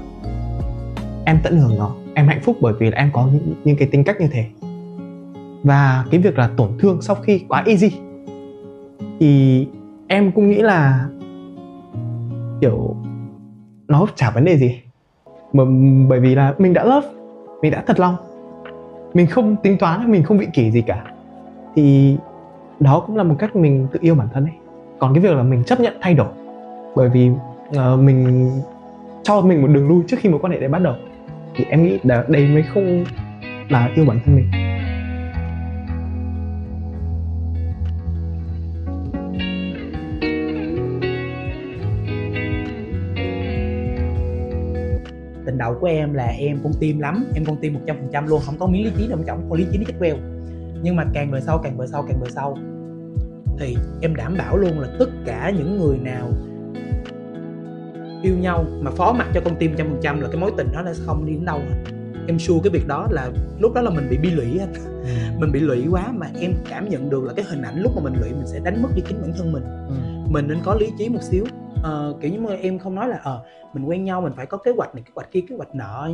em 1.25 1.39
tận 1.43 1.57
hưởng 1.57 1.77
nó, 1.77 1.91
em 2.13 2.27
hạnh 2.27 2.39
phúc 2.43 2.57
bởi 2.61 2.73
vì 2.79 2.89
là 2.91 2.97
em 2.97 3.09
có 3.13 3.27
những 3.33 3.55
những 3.63 3.77
cái 3.77 3.87
tính 3.91 4.03
cách 4.03 4.21
như 4.21 4.27
thế. 4.31 4.45
Và 5.63 6.05
cái 6.11 6.19
việc 6.19 6.37
là 6.37 6.49
tổn 6.57 6.69
thương 6.79 7.01
sau 7.01 7.15
khi 7.15 7.43
quá 7.47 7.63
easy, 7.65 7.91
thì 9.19 9.67
em 10.07 10.31
cũng 10.31 10.49
nghĩ 10.49 10.57
là, 10.57 11.07
kiểu, 12.61 12.95
nó 13.87 14.05
chả 14.15 14.31
vấn 14.31 14.45
đề 14.45 14.57
gì. 14.57 14.81
Mà 15.53 15.63
bởi 16.09 16.19
vì 16.19 16.35
là 16.35 16.53
mình 16.57 16.73
đã 16.73 16.83
love, 16.83 17.07
mình 17.61 17.71
đã 17.71 17.83
thật 17.87 17.99
lòng, 17.99 18.15
mình 19.13 19.27
không 19.27 19.55
tính 19.55 19.77
toán, 19.77 20.11
mình 20.11 20.23
không 20.23 20.37
vị 20.37 20.47
kỷ 20.53 20.71
gì 20.71 20.81
cả. 20.81 21.03
Thì 21.75 22.17
đó 22.79 23.03
cũng 23.07 23.17
là 23.17 23.23
một 23.23 23.35
cách 23.39 23.55
mình 23.55 23.87
tự 23.91 23.99
yêu 24.01 24.15
bản 24.15 24.27
thân 24.33 24.45
ấy. 24.45 24.53
Còn 24.99 25.13
cái 25.13 25.23
việc 25.23 25.35
là 25.35 25.43
mình 25.43 25.63
chấp 25.63 25.79
nhận 25.79 25.93
thay 26.01 26.13
đổi, 26.13 26.27
bởi 26.95 27.09
vì 27.09 27.29
uh, 27.69 27.99
mình 27.99 28.51
cho 29.23 29.41
mình 29.41 29.61
một 29.61 29.67
đường 29.67 29.87
lui 29.87 30.03
trước 30.07 30.17
khi 30.19 30.29
mối 30.29 30.39
quan 30.39 30.53
hệ 30.53 30.59
đấy 30.59 30.69
bắt 30.69 30.79
đầu. 30.79 30.95
Thì 31.55 31.65
em 31.69 31.83
nghĩ 31.83 31.99
là 32.03 32.25
đây 32.27 32.47
mới 32.47 32.63
không 32.73 33.03
là 33.69 33.91
yêu 33.95 34.05
bản 34.05 34.19
thân 34.25 34.35
mình. 34.35 34.51
Tình 45.45 45.57
đầu 45.57 45.75
của 45.81 45.87
em 45.87 46.13
là 46.13 46.25
em 46.25 46.59
con 46.63 46.73
tim 46.79 46.99
lắm 46.99 47.25
em 47.35 47.45
con 47.45 47.57
tim 47.61 47.73
một 47.73 47.79
trăm 47.87 47.97
phần 47.97 48.09
trăm 48.11 48.27
luôn 48.27 48.41
không 48.45 48.55
có 48.59 48.67
miếng 48.67 48.85
lý 48.85 48.91
trí 48.97 49.07
nào 49.07 49.17
trong 49.27 49.45
con 49.49 49.59
lý 49.59 49.65
trí 49.71 49.77
nó 49.77 49.83
chết 49.87 49.93
queo 49.99 50.15
nhưng 50.83 50.95
mà 50.95 51.05
càng 51.13 51.31
về 51.31 51.41
sau 51.41 51.57
càng 51.63 51.77
về 51.77 51.87
sau 51.87 52.05
càng 52.07 52.19
về 52.21 52.29
sau 52.29 52.57
thì 53.59 53.77
em 54.01 54.15
đảm 54.15 54.35
bảo 54.37 54.57
luôn 54.57 54.79
là 54.79 54.87
tất 54.99 55.09
cả 55.25 55.51
những 55.57 55.77
người 55.77 55.97
nào 55.97 56.29
yêu 58.23 58.37
nhau 58.37 58.65
mà 58.81 58.91
phó 58.91 59.13
mặc 59.13 59.27
cho 59.33 59.41
con 59.45 59.55
tim 59.55 59.73
trăm 59.77 59.87
phần 59.87 59.99
trăm 60.01 60.21
là 60.21 60.27
cái 60.31 60.41
mối 60.41 60.51
tình 60.57 60.67
đó 60.73 60.81
nó 60.81 60.93
sẽ 60.93 61.03
không 61.05 61.25
đi 61.25 61.33
đến 61.33 61.45
đâu 61.45 61.59
hết. 61.59 61.91
Em 62.27 62.39
sure 62.39 62.59
cái 62.63 62.71
việc 62.71 62.87
đó 62.87 63.07
là 63.11 63.31
lúc 63.59 63.73
đó 63.73 63.81
là 63.81 63.89
mình 63.89 64.07
bị 64.09 64.17
bi 64.17 64.29
lụy 64.29 64.59
anh 64.59 64.73
mình 65.39 65.51
bị 65.51 65.59
lụy 65.59 65.87
quá 65.91 66.11
mà 66.15 66.27
em 66.41 66.53
cảm 66.69 66.89
nhận 66.89 67.09
được 67.09 67.23
là 67.23 67.33
cái 67.33 67.45
hình 67.49 67.61
ảnh 67.61 67.81
lúc 67.81 67.91
mà 67.95 68.01
mình 68.03 68.13
lụy 68.21 68.29
mình 68.29 68.47
sẽ 68.47 68.59
đánh 68.59 68.81
mất 68.81 68.89
đi 68.95 69.01
chính 69.07 69.21
bản 69.21 69.33
thân 69.37 69.51
mình. 69.51 69.63
Mình 70.29 70.47
nên 70.47 70.57
có 70.63 70.75
lý 70.75 70.91
trí 70.97 71.09
một 71.09 71.21
xíu. 71.21 71.45
Ờ, 71.83 72.15
kiểu 72.21 72.31
như 72.31 72.55
em 72.61 72.79
không 72.79 72.95
nói 72.95 73.07
là 73.07 73.19
ờ 73.23 73.43
mình 73.73 73.85
quen 73.85 74.03
nhau 74.03 74.21
mình 74.21 74.33
phải 74.35 74.45
có 74.45 74.57
kế 74.57 74.71
hoạch 74.77 74.95
này 74.95 75.03
kế 75.05 75.11
hoạch 75.15 75.31
kia 75.31 75.41
kế 75.49 75.55
hoạch 75.55 75.75
nọ. 75.75 76.09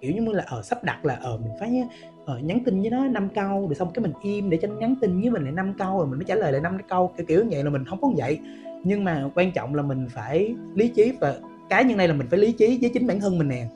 Kiểu 0.00 0.12
như 0.12 0.32
là 0.32 0.44
ờ 0.46 0.62
sắp 0.62 0.84
đặt 0.84 1.04
là 1.06 1.18
ờ 1.22 1.38
mình 1.38 1.52
phải 1.60 1.82
ờ, 2.26 2.38
nhắn 2.38 2.58
tin 2.64 2.80
với 2.80 2.90
nó 2.90 3.08
năm 3.08 3.28
câu 3.34 3.66
rồi 3.66 3.74
xong 3.74 3.90
cái 3.94 4.02
mình 4.02 4.12
im 4.22 4.50
để 4.50 4.58
cho 4.62 4.68
nó 4.68 4.74
nhắn 4.74 4.94
tin 5.00 5.20
với 5.20 5.30
mình 5.30 5.42
lại 5.42 5.52
năm 5.52 5.74
câu 5.78 5.98
rồi 5.98 6.06
mình 6.06 6.18
mới 6.18 6.24
trả 6.24 6.34
lời 6.34 6.52
lại 6.52 6.60
năm 6.60 6.78
câu 6.88 7.12
kiểu 7.16 7.26
kiểu 7.26 7.44
như 7.44 7.48
vậy 7.50 7.64
là 7.64 7.70
mình 7.70 7.84
không 7.84 8.00
có 8.00 8.10
vậy 8.16 8.38
nhưng 8.84 9.04
mà 9.04 9.30
quan 9.34 9.52
trọng 9.52 9.74
là 9.74 9.82
mình 9.82 10.06
phải 10.10 10.54
lý 10.74 10.88
trí 10.88 11.12
và 11.20 11.34
cái 11.68 11.84
như 11.84 11.96
này 11.96 12.08
là 12.08 12.14
mình 12.14 12.26
phải 12.30 12.38
lý 12.38 12.52
trí 12.52 12.78
với 12.80 12.90
chính 12.94 13.06
bản 13.06 13.20
thân 13.20 13.38
mình 13.38 13.48
nè. 13.48 13.66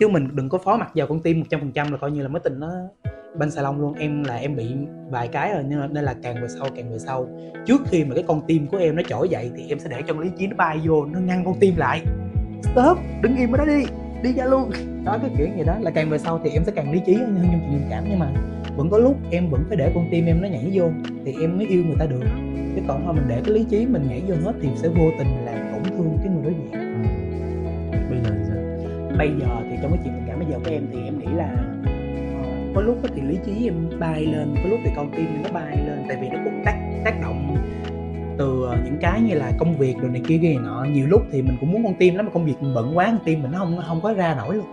Chứ 0.00 0.08
mình 0.08 0.28
đừng 0.32 0.48
có 0.48 0.58
phó 0.58 0.76
mặt 0.76 0.90
vào 0.94 1.06
con 1.06 1.20
tim 1.20 1.42
100% 1.50 1.92
là 1.92 1.96
coi 1.96 2.10
như 2.10 2.22
là 2.22 2.28
mối 2.28 2.40
tình 2.44 2.60
nó 2.60 2.70
bên 3.38 3.50
salon 3.50 3.80
luôn. 3.80 3.94
Em 3.94 4.24
là 4.24 4.36
em 4.36 4.56
bị 4.56 4.74
vài 5.10 5.28
cái 5.28 5.52
rồi 5.52 5.62
nên 5.62 5.78
là, 5.78 5.86
nên 5.86 6.04
là 6.04 6.14
càng 6.22 6.34
về 6.42 6.48
sau 6.48 6.68
càng 6.76 6.92
về 6.92 6.98
sau. 6.98 7.28
Trước 7.66 7.82
khi 7.86 8.04
mà 8.04 8.14
cái 8.14 8.24
con 8.28 8.42
tim 8.46 8.66
của 8.66 8.76
em 8.76 8.96
nó 8.96 9.02
trỗi 9.08 9.28
dậy 9.28 9.50
thì 9.56 9.68
em 9.68 9.78
sẽ 9.78 9.88
để 9.90 10.02
cho 10.06 10.14
lý 10.14 10.30
trí 10.38 10.46
nó 10.46 10.56
bay 10.56 10.80
vô 10.84 11.04
nó 11.04 11.20
ngăn 11.20 11.44
con 11.44 11.54
tim 11.60 11.76
lại. 11.76 12.02
Stop 12.62 12.98
đứng 13.22 13.36
im 13.36 13.52
ở 13.52 13.58
đó 13.58 13.64
đi 13.64 13.84
đi 14.22 14.32
ra 14.32 14.44
luôn 14.44 14.70
đó 15.04 15.18
cái 15.20 15.30
kiểu 15.38 15.46
gì 15.56 15.64
đó. 15.64 15.76
Là 15.80 15.90
càng 15.90 16.10
về 16.10 16.18
sau 16.18 16.40
thì 16.44 16.50
em 16.50 16.64
sẽ 16.64 16.72
càng 16.72 16.92
lý 16.92 17.00
trí 17.06 17.14
hơn 17.14 17.38
trong 17.52 17.60
chuyện 17.60 17.80
tình 17.80 17.90
cảm 17.90 18.04
nhưng 18.08 18.18
mà 18.18 18.32
vẫn 18.78 18.90
có 18.90 18.98
lúc 18.98 19.16
em 19.30 19.50
vẫn 19.50 19.64
phải 19.68 19.76
để 19.76 19.92
con 19.94 20.08
tim 20.10 20.26
em 20.26 20.42
nó 20.42 20.48
nhảy 20.48 20.70
vô 20.72 20.90
thì 21.24 21.34
em 21.40 21.56
mới 21.56 21.66
yêu 21.66 21.84
người 21.84 21.96
ta 21.98 22.06
được. 22.06 22.22
Chứ 22.76 22.82
còn 22.88 23.02
thôi 23.04 23.14
mình 23.14 23.24
để 23.28 23.40
cái 23.44 23.54
lý 23.54 23.64
trí 23.70 23.86
mình 23.86 24.06
nhảy 24.08 24.22
vô 24.28 24.34
hết 24.44 24.52
thì 24.62 24.68
sẽ 24.76 24.88
vô 24.88 25.10
tình 25.18 25.28
làm 25.44 25.72
tổn 25.72 25.82
thương 25.96 26.18
cái 26.18 26.28
người 26.28 26.42
đối 26.42 26.52
diện. 26.52 26.70
Bây 28.10 28.18
giờ 28.24 28.30
thì 28.30 28.44
sao? 28.48 28.56
Bây 29.18 29.30
giờ 29.40 29.46
thì 29.70 29.76
trong 29.82 29.90
cái 29.92 30.00
chuyện 30.04 30.12
tình 30.14 30.24
cảm 30.28 30.38
bây 30.38 30.48
giờ 30.50 30.58
của 30.64 30.70
em 30.70 30.86
thì 30.92 30.98
em 31.04 31.18
nghĩ 31.18 31.26
là 31.36 31.56
ờ, 32.42 32.72
có 32.74 32.80
lúc 32.80 32.98
thì 33.14 33.22
lý 33.22 33.38
trí 33.46 33.68
em 33.68 33.74
bay 34.00 34.26
lên 34.26 34.54
có 34.62 34.68
lúc 34.68 34.78
thì 34.84 34.90
con 34.96 35.10
tim 35.16 35.42
nó 35.42 35.50
bay 35.52 35.76
lên 35.86 36.04
tại 36.08 36.16
vì 36.20 36.28
nó 36.28 36.38
cũng 36.44 36.62
tác 36.64 36.78
tác 37.04 37.20
động 37.22 37.56
từ 38.38 38.64
ờ, 38.68 38.78
những 38.84 38.96
cái 39.00 39.20
như 39.20 39.34
là 39.34 39.52
công 39.58 39.78
việc 39.78 39.94
rồi 40.00 40.10
này 40.10 40.22
kia 40.28 40.38
kia 40.42 40.54
nọ. 40.64 40.86
Nhiều 40.92 41.06
lúc 41.06 41.22
thì 41.32 41.42
mình 41.42 41.56
cũng 41.60 41.72
muốn 41.72 41.84
con 41.84 41.94
tim 41.98 42.14
lắm 42.14 42.26
mà 42.26 42.32
công 42.32 42.44
việc 42.44 42.54
mình 42.60 42.74
bận 42.74 42.96
quá 42.96 43.06
con 43.06 43.24
tim 43.24 43.42
mình 43.42 43.52
nó 43.52 43.58
không 43.58 43.80
không 43.88 44.00
có 44.00 44.12
ra 44.12 44.34
nổi 44.34 44.56
luôn 44.56 44.66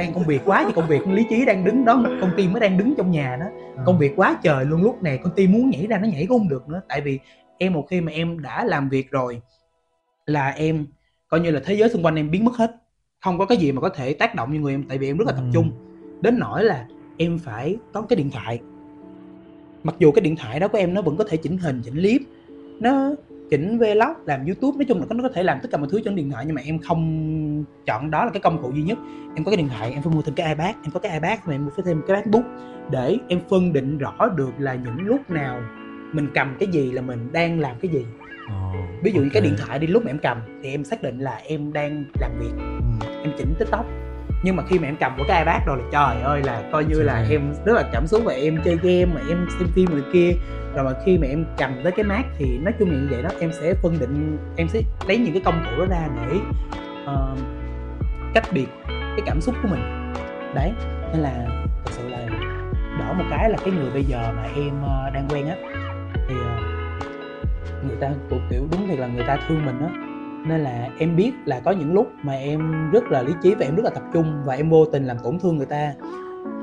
đang 0.00 0.14
công 0.14 0.24
việc 0.24 0.42
quá 0.44 0.64
thì 0.66 0.72
công 0.72 0.88
việc 0.88 1.08
lý 1.08 1.26
trí 1.30 1.44
đang 1.44 1.64
đứng 1.64 1.84
đó 1.84 2.02
con 2.20 2.30
tim 2.36 2.52
mới 2.52 2.60
đang 2.60 2.78
đứng 2.78 2.94
trong 2.96 3.10
nhà 3.10 3.36
đó. 3.40 3.46
Công 3.86 3.98
việc 3.98 4.12
quá 4.16 4.38
trời 4.42 4.64
luôn 4.64 4.82
lúc 4.82 5.02
này 5.02 5.18
con 5.22 5.32
tim 5.36 5.52
muốn 5.52 5.70
nhảy 5.70 5.86
ra 5.86 5.98
nó 5.98 6.08
nhảy 6.08 6.26
cũng 6.26 6.38
không 6.38 6.48
được 6.48 6.68
nữa. 6.68 6.80
Tại 6.88 7.00
vì 7.00 7.18
em 7.58 7.72
một 7.72 7.86
khi 7.90 8.00
mà 8.00 8.12
em 8.12 8.42
đã 8.42 8.64
làm 8.64 8.88
việc 8.88 9.10
rồi 9.10 9.40
là 10.26 10.48
em 10.50 10.86
coi 11.28 11.40
như 11.40 11.50
là 11.50 11.60
thế 11.64 11.74
giới 11.74 11.88
xung 11.88 12.02
quanh 12.04 12.16
em 12.16 12.30
biến 12.30 12.44
mất 12.44 12.56
hết. 12.56 12.76
Không 13.20 13.38
có 13.38 13.46
cái 13.46 13.58
gì 13.58 13.72
mà 13.72 13.80
có 13.80 13.88
thể 13.88 14.14
tác 14.14 14.34
động 14.34 14.52
như 14.52 14.60
người 14.60 14.74
em 14.74 14.84
tại 14.88 14.98
vì 14.98 15.10
em 15.10 15.16
rất 15.16 15.24
là 15.26 15.32
tập 15.32 15.44
Ừ. 15.44 15.50
trung. 15.54 15.70
Đến 16.20 16.38
nỗi 16.38 16.64
là 16.64 16.86
em 17.16 17.38
phải 17.38 17.76
có 17.92 18.02
cái 18.02 18.16
điện 18.16 18.30
thoại. 18.30 18.60
Mặc 19.82 19.94
dù 19.98 20.12
cái 20.12 20.20
điện 20.22 20.36
thoại 20.36 20.60
đó 20.60 20.68
của 20.68 20.78
em 20.78 20.94
nó 20.94 21.02
vẫn 21.02 21.16
có 21.16 21.24
thể 21.24 21.36
chỉnh 21.36 21.58
hình 21.58 21.82
chỉnh 21.84 21.94
clip 21.94 22.22
nó 22.80 23.10
chỉnh 23.50 23.78
vlog 23.78 24.16
làm 24.26 24.44
youtube. 24.44 24.76
Nói 24.76 24.84
chung 24.88 25.00
là 25.00 25.06
nó 25.10 25.22
có 25.22 25.28
thể 25.34 25.42
làm 25.42 25.58
tất 25.62 25.68
cả 25.72 25.78
mọi 25.78 25.88
thứ 25.92 26.00
trên 26.04 26.16
điện 26.16 26.30
thoại 26.30 26.44
nhưng 26.46 26.54
mà 26.54 26.62
em 26.64 26.78
không 26.78 27.64
chọn 27.86 28.10
đó 28.10 28.24
là 28.24 28.30
cái 28.30 28.40
công 28.40 28.62
cụ 28.62 28.72
duy 28.74 28.82
nhất. 28.82 28.98
Em 29.34 29.44
có 29.44 29.50
cái 29.50 29.56
điện 29.56 29.68
thoại 29.68 29.92
em 29.92 30.02
phải 30.02 30.12
mua 30.14 30.22
thêm 30.22 30.34
cái 30.34 30.48
ipad 30.48 30.74
em 30.82 30.90
có 30.94 31.00
cái 31.00 31.12
ipad 31.12 31.38
mà 31.46 31.54
em 31.54 31.64
mua 31.64 31.70
phải 31.70 31.84
thêm 31.86 32.02
cái 32.06 32.16
macbook 32.16 32.44
để 32.90 33.16
em 33.28 33.40
phân 33.50 33.72
định 33.72 33.98
rõ 33.98 34.28
được 34.36 34.52
là 34.58 34.74
những 34.74 35.06
lúc 35.06 35.30
nào 35.30 35.62
mình 36.12 36.28
cầm 36.34 36.56
cái 36.60 36.68
gì 36.72 36.90
là 36.90 37.02
mình 37.02 37.32
đang 37.32 37.60
làm 37.60 37.76
cái 37.80 37.90
gì. 37.90 38.06
Ví 39.02 39.12
dụ 39.12 39.20
như 39.22 39.30
cái 39.32 39.42
điện 39.42 39.54
thoại 39.58 39.78
đi 39.78 39.86
lúc 39.86 40.04
mà 40.04 40.10
em 40.10 40.18
cầm 40.18 40.38
thì 40.62 40.70
em 40.70 40.84
xác 40.84 41.02
định 41.02 41.18
là 41.18 41.40
em 41.44 41.72
đang 41.72 42.04
làm 42.20 42.30
việc. 42.40 42.52
Ừ. 43.00 43.06
em 43.22 43.32
chỉnh 43.38 43.54
tiktok 43.58 43.86
nhưng 44.42 44.56
mà 44.56 44.62
khi 44.68 44.78
mà 44.78 44.88
em 44.88 44.96
cầm 44.96 45.12
của 45.16 45.24
cái 45.28 45.38
ipad 45.38 45.62
rồi 45.66 45.78
là 45.78 45.84
trời 45.92 46.22
ơi 46.22 46.42
là 46.42 46.62
coi 46.72 46.84
như 46.84 47.02
là 47.02 47.26
em 47.30 47.54
rất 47.66 47.72
là 47.72 47.82
cảm 47.92 48.06
xúc 48.06 48.22
và 48.24 48.32
em 48.32 48.58
chơi 48.64 48.76
game 48.82 49.14
mà 49.14 49.20
em 49.28 49.46
xem 49.58 49.68
phim 49.74 49.90
này 49.90 50.02
kia. 50.12 50.32
Rồi 50.74 50.84
mà 50.84 50.90
khi 51.06 51.18
mà 51.18 51.26
em 51.26 51.44
cầm 51.58 51.70
tới 51.82 51.92
cái 51.92 52.04
mát 52.04 52.22
thì 52.38 52.58
nói 52.58 52.74
chung 52.78 52.90
là 52.90 52.96
như 52.96 53.08
vậy 53.10 53.22
đó 53.22 53.30
em 53.40 53.52
sẽ 53.52 53.74
phân 53.74 53.98
định 54.00 54.38
em 54.56 54.68
sẽ 54.68 54.82
lấy 55.06 55.18
những 55.18 55.32
cái 55.32 55.42
công 55.44 55.64
cụ 55.64 55.70
đó 55.78 55.86
ra 55.90 56.08
để 56.16 56.38
ờ, 57.06 57.36
cách 58.34 58.44
biệt 58.52 58.66
cái 58.88 59.20
cảm 59.26 59.40
xúc 59.40 59.54
của 59.62 59.68
mình. 59.68 60.12
Đấy 60.54 60.72
nên 61.12 61.20
là 61.20 61.46
thật 61.84 61.90
sự 61.90 62.08
là 62.08 62.18
đỡ 62.98 63.12
một 63.12 63.24
cái 63.30 63.50
là 63.50 63.58
cái 63.64 63.74
người 63.74 63.90
bây 63.90 64.04
giờ 64.04 64.32
mà 64.36 64.42
em 64.42 64.82
ờ, 64.82 65.10
đang 65.14 65.28
quen 65.28 65.48
á 65.48 65.56
thì 66.28 66.34
ờ, 66.44 66.56
người 67.86 67.96
ta 68.00 68.10
cũng 68.30 68.40
kiểu 68.50 68.68
đúng 68.72 68.88
thì 68.88 68.96
là 68.96 69.06
người 69.06 69.24
ta 69.26 69.38
thương 69.48 69.66
mình 69.66 69.80
á 69.80 70.09
nên 70.46 70.60
là 70.60 70.88
em 70.98 71.16
biết 71.16 71.32
là 71.44 71.60
có 71.60 71.70
những 71.70 71.92
lúc 71.94 72.08
mà 72.22 72.32
em 72.32 72.90
rất 72.90 73.04
là 73.04 73.22
lý 73.22 73.32
trí 73.42 73.54
và 73.54 73.64
em 73.66 73.76
rất 73.76 73.82
là 73.84 73.90
tập 73.90 74.02
trung 74.12 74.42
và 74.44 74.54
em 74.54 74.70
vô 74.70 74.84
tình 74.84 75.04
làm 75.04 75.16
tổn 75.24 75.38
thương 75.38 75.56
người 75.56 75.66
ta. 75.66 75.92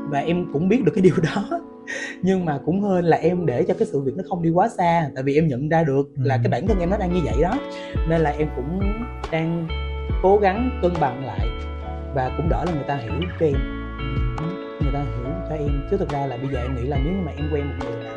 Và 0.09 0.19
em 0.19 0.45
cũng 0.53 0.69
biết 0.69 0.83
được 0.85 0.91
cái 0.95 1.01
điều 1.01 1.15
đó. 1.23 1.59
Nhưng 2.21 2.45
mà 2.45 2.59
cũng 2.65 2.81
hơn 2.81 3.05
là 3.05 3.17
em 3.17 3.45
để 3.45 3.63
cho 3.67 3.73
cái 3.79 3.87
sự 3.91 4.01
việc 4.01 4.11
nó 4.17 4.23
không 4.29 4.41
đi 4.41 4.49
quá 4.49 4.67
xa 4.69 5.09
tại 5.15 5.23
vì 5.23 5.35
em 5.35 5.47
nhận 5.47 5.69
ra 5.69 5.83
được 5.83 6.07
là 6.15 6.35
Ừ. 6.35 6.39
cái 6.43 6.51
bản 6.51 6.67
thân 6.67 6.79
em 6.79 6.89
nó 6.89 6.97
đang 6.97 7.13
như 7.13 7.19
vậy 7.23 7.35
đó. 7.41 7.53
Nên 8.09 8.21
là 8.21 8.29
em 8.29 8.47
cũng 8.55 8.79
đang 9.31 9.67
cố 10.23 10.37
gắng 10.37 10.79
cân 10.81 10.91
bằng 11.01 11.25
lại 11.25 11.47
và 12.15 12.31
cũng 12.37 12.49
đỡ 12.49 12.63
là 12.65 12.71
người 12.73 12.83
ta 12.87 12.95
hiểu 12.95 13.11
cho 13.39 13.45
em. 13.45 13.53
Người 14.81 14.91
ta 14.93 14.99
hiểu 14.99 15.33
cho 15.49 15.55
em. 15.55 15.87
Chứ 15.91 15.97
thực 15.97 16.09
ra 16.09 16.25
là 16.25 16.37
bây 16.37 16.47
giờ 16.53 16.59
em 16.61 16.75
nghĩ 16.75 16.83
là 16.87 16.97
nếu 17.03 17.13
như 17.13 17.19
mà 17.25 17.31
em 17.37 17.45
quen 17.53 17.67
một 17.67 17.73
người 17.85 18.03
là 18.03 18.11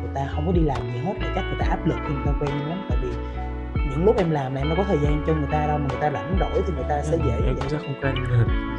người 0.00 0.10
ta 0.14 0.28
không 0.34 0.46
có 0.46 0.52
đi 0.52 0.60
làm 0.60 0.78
gì 0.94 0.98
hết 1.04 1.14
là 1.20 1.32
chắc 1.34 1.42
người 1.44 1.56
ta 1.58 1.66
áp 1.66 1.86
lực 1.86 1.96
khi 2.08 2.14
người 2.14 2.22
ta 2.26 2.32
quen 2.40 2.50
lắm. 2.68 2.78
Tại 2.88 2.98
vì 3.02 3.08
những 3.90 4.04
lúc 4.04 4.16
em 4.18 4.30
làm 4.30 4.54
là 4.54 4.60
em 4.60 4.68
đâu 4.68 4.76
có 4.76 4.84
thời 4.84 4.98
gian 4.98 5.22
cho 5.26 5.34
người 5.34 5.48
ta 5.50 5.66
đâu 5.66 5.78
mà 5.78 5.86
người 5.88 6.00
ta 6.00 6.10
rảnh 6.10 6.36
rỗi 6.40 6.62
thì 6.66 6.72
người 6.74 6.84
ta 6.88 7.02
sẽ 7.02 7.16
dễ 7.26 7.46
em 7.46 7.54
cũng 7.56 7.68
sẽ 7.68 7.78
không 7.78 7.94
quen 8.02 8.14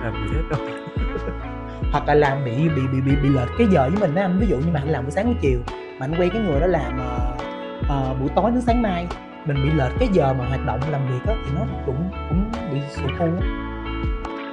làm 0.03 0.27
gì 0.27 0.35
hết 0.35 0.43
đâu. 0.49 0.59
Hoặc 1.91 2.07
là 2.07 2.13
làm 2.13 2.45
bị 2.45 2.69
bị 2.69 2.81
bị 2.93 3.01
bị 3.01 3.15
bị 3.23 3.29
lệch 3.29 3.49
cái 3.57 3.67
giờ 3.71 3.89
với 3.89 3.99
mình 3.99 4.15
đó 4.15 4.21
anh. 4.21 4.39
Ví 4.39 4.47
dụ 4.47 4.57
như 4.57 4.71
mà 4.73 4.79
anh 4.79 4.89
làm 4.89 5.03
buổi 5.03 5.11
sáng 5.11 5.25
buổi 5.25 5.35
chiều 5.41 5.59
mà 5.99 6.05
anh 6.05 6.15
quen 6.19 6.29
cái 6.33 6.41
người 6.41 6.59
đó 6.59 6.67
làm 6.67 6.99
uh, 6.99 7.41
uh, 7.83 8.19
buổi 8.19 8.29
tối 8.35 8.51
đến 8.51 8.61
sáng 8.61 8.81
mai 8.81 9.07
mình 9.45 9.57
bị 9.63 9.69
lệch 9.71 9.91
cái 9.99 10.07
giờ 10.13 10.33
mà 10.33 10.45
hoạt 10.45 10.65
động 10.65 10.79
làm 10.91 11.01
việc 11.07 11.25
đó 11.25 11.33
thì 11.45 11.51
nó 11.55 11.61
cũng 11.85 12.09
cũng 12.29 12.51
bị 12.73 12.79
sụt 12.89 13.11
thu 13.19 13.25
á. 13.25 13.47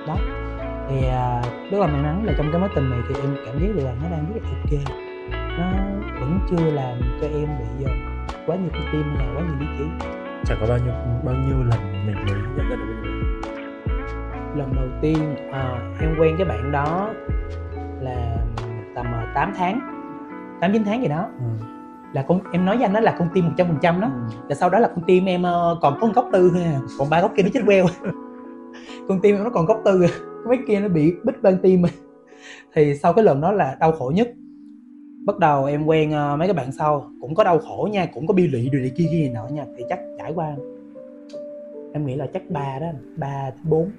đó. 0.06 0.16
Thì 0.88 0.96
uh, 0.96 1.70
rất 1.72 1.78
là 1.78 1.86
may 1.86 2.02
mắn 2.02 2.24
là 2.24 2.32
trong 2.38 2.52
cái 2.52 2.60
mối 2.60 2.68
tình 2.74 2.90
này 2.90 3.00
thì 3.08 3.14
em 3.20 3.36
cảm 3.46 3.58
giác 3.60 3.68
được 3.74 3.84
là 3.84 3.92
nó 4.02 4.08
đang 4.10 4.32
rất 4.34 4.40
là 4.42 4.50
ok. 4.50 4.98
Nó 5.58 5.72
vẫn 6.20 6.38
chưa 6.50 6.70
làm 6.70 7.00
cho 7.20 7.26
em 7.26 7.48
bị 7.58 7.84
uh, 7.84 7.90
quá 8.46 8.56
nhiều 8.56 8.70
cái 8.72 8.82
tim 8.92 9.02
hay 9.16 9.26
là 9.26 9.34
quá 9.34 9.42
nhiều 9.42 9.56
lý 9.60 9.66
trí 9.78 9.84
chẳng 10.44 10.58
có 10.60 10.66
bao 10.68 10.78
nhiêu 10.78 10.92
bao 11.24 11.34
nhiêu 11.34 11.56
lần 11.64 12.06
mình 12.06 12.16
mới 12.16 12.34
nhận 12.56 12.68
ra 12.70 12.76
được 12.76 12.84
điều 13.02 13.12
đấy 13.12 13.22
lần 14.56 14.74
đầu 14.76 14.88
tiên 15.00 15.36
à, 15.52 15.92
em 16.00 16.16
quen 16.18 16.34
cái 16.38 16.46
bạn 16.46 16.72
đó 16.72 17.10
là 18.00 18.36
tầm 18.94 19.06
ờ, 19.12 19.22
8 19.34 19.52
tháng 19.56 19.80
8 20.60 20.72
9 20.72 20.84
tháng 20.84 21.02
gì 21.02 21.08
đó. 21.08 21.26
Ừ. 21.38 21.64
là 22.12 22.22
con 22.28 22.40
em 22.52 22.64
nói 22.64 22.76
với 22.76 22.84
anh 22.84 22.92
đó 22.92 23.00
là 23.00 23.16
con 23.18 23.28
tim 23.34 23.44
100% 23.44 23.56
phần 23.56 23.78
trăm 23.82 24.00
đó. 24.00 24.08
Ừ. 24.14 24.36
là 24.48 24.54
sau 24.54 24.70
đó 24.70 24.78
là 24.78 24.88
con 24.88 25.04
tim 25.06 25.24
em 25.24 25.42
ờ, 25.42 25.78
còn 25.82 25.98
có 26.00 26.06
một 26.06 26.12
góc 26.16 26.28
tư 26.32 26.52
còn 26.98 27.10
ba 27.10 27.20
góc 27.20 27.32
kia 27.36 27.42
nó 27.42 27.48
chết 27.54 27.60
queo. 27.66 27.86
Con 29.08 29.20
tim 29.20 29.36
em 29.36 29.44
nó 29.44 29.50
còn 29.50 29.66
góc 29.66 29.80
tư 29.84 30.06
mấy 30.48 30.58
kia 30.68 30.80
nó 30.80 30.88
bị 30.88 31.14
bít 31.24 31.42
ban 31.42 31.58
tim 31.62 31.82
thì 32.74 32.94
sau 32.94 33.12
cái 33.12 33.24
lần 33.24 33.40
đó 33.40 33.52
là 33.52 33.76
đau 33.80 33.92
khổ 33.92 34.12
nhất 34.14 34.28
bắt 35.28 35.38
đầu 35.38 35.64
em 35.64 35.86
quen 35.86 36.12
ờ, 36.12 36.36
mấy 36.36 36.48
cái 36.48 36.54
bạn 36.54 36.72
sau. 36.72 37.10
Cũng 37.20 37.34
có 37.34 37.44
đau 37.44 37.58
khổ 37.58 37.88
nha 37.92 38.06
cũng 38.06 38.26
có 38.26 38.34
bi 38.34 38.46
lụy 38.46 38.68
rồi 38.72 38.80
này 38.82 38.90
kia 38.96 39.06
kia 39.10 39.30
nọ 39.34 39.46
nha. 39.48 39.64
Thì 39.76 39.84
chắc 39.88 39.98
trải 40.18 40.32
qua. 40.34 40.56
Em 41.92 42.06
nghĩ 42.06 42.14
là 42.14 42.26
chắc 42.34 42.42
ba 42.50 42.78
đó 42.78 42.86
ba 43.16 43.50
bốn. 43.68 43.90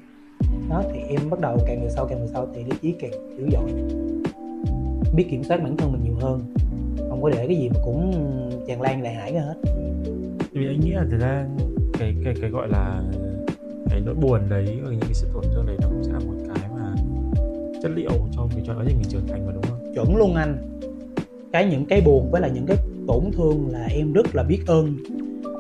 Đó 0.70 0.84
thì 0.94 1.00
em 1.10 1.30
bắt 1.30 1.40
đầu 1.40 1.58
càng 1.68 1.82
về 1.84 1.90
sau 1.90 2.08
càng 2.08 2.22
về 2.22 2.28
sau 2.34 2.48
thì 2.56 2.64
lý 2.64 2.72
trí 2.82 2.92
càng 2.92 3.12
dữ 3.38 3.50
dội. 3.52 3.72
Biết 5.16 5.26
kiểm 5.30 5.44
soát 5.44 5.64
bản 5.64 5.78
thân 5.78 5.92
mình 5.92 6.02
nhiều 6.04 6.16
hơn. 6.20 6.42
Không 7.10 7.22
có 7.22 7.30
để 7.30 7.48
cái 7.48 7.58
gì 7.58 7.70
mà 7.70 7.80
cũng 7.86 8.12
tràn 8.68 8.82
lan 8.82 9.04
đại 9.04 9.14
hải 9.14 9.34
ra 9.34 9.42
hết. 9.42 9.56
Vì 10.52 10.68
anh 10.68 10.80
nghĩ 10.80 10.92
là 10.92 11.06
thực 11.12 11.18
ra 11.20 11.46
cái 12.00 12.16
cái 12.24 12.34
cái 12.42 12.50
gọi 12.50 12.68
là 12.68 13.04
cái 13.90 14.02
nỗi 14.06 14.16
buồn 14.16 14.42
đấy 14.50 14.80
và 14.84 14.92
những 14.92 15.00
cái 15.00 15.14
sự 15.14 15.28
tổn 15.34 15.44
thương 15.54 15.66
đấy 15.66 15.78
nó 15.82 15.88
cũng 15.90 16.04
sẽ 16.04 16.12
là 16.12 16.20
một 16.20 16.54
cái 16.56 16.70
mà 16.76 16.96
chất 17.82 17.92
liệu 17.96 18.12
cho 18.32 18.48
cái 18.52 18.64
cho 18.68 18.74
quá 18.74 18.84
trình 18.88 18.98
mình 18.98 19.10
trưởng 19.10 19.28
thành 19.28 19.46
mà 19.46 19.52
đúng 19.54 19.64
không? 19.64 19.94
Chuẩn 19.96 20.16
luôn 20.16 20.36
anh 20.36 20.58
cái 21.52 21.66
những 21.66 21.86
cái 21.86 22.02
buồn 22.02 22.32
với 22.32 22.42
là 22.42 22.48
những 22.48 22.66
cái 22.66 22.78
tổn 23.08 23.32
thương 23.32 23.70
là 23.72 23.88
em 23.92 24.14
rất 24.14 24.36
là 24.36 24.44
biết 24.44 24.60
ơn. 24.68 24.96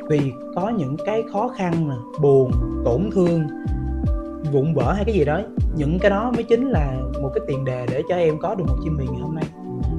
Vì 0.09 0.19
có 0.55 0.69
những 0.69 0.97
cái 1.05 1.23
khó 1.31 1.47
khăn 1.47 1.89
nè 1.89 1.95
buồn 2.21 2.51
tổn 2.85 3.09
thương 3.13 3.47
vụn 4.51 4.73
vỡ 4.73 4.93
hay 4.93 5.05
cái 5.05 5.15
gì 5.15 5.25
đó 5.25 5.41
những 5.75 5.99
cái 5.99 6.09
đó 6.09 6.31
mới 6.35 6.43
chính 6.43 6.69
là 6.69 6.99
một 7.21 7.31
cái 7.33 7.43
tiền 7.47 7.65
đề 7.65 7.85
để 7.91 8.01
cho 8.09 8.15
em 8.15 8.39
có 8.39 8.55
được 8.55 8.65
một 8.67 8.75
chim 8.83 8.97
miền 8.97 9.07
ngày 9.11 9.21
hôm 9.21 9.35
nay. 9.35 9.43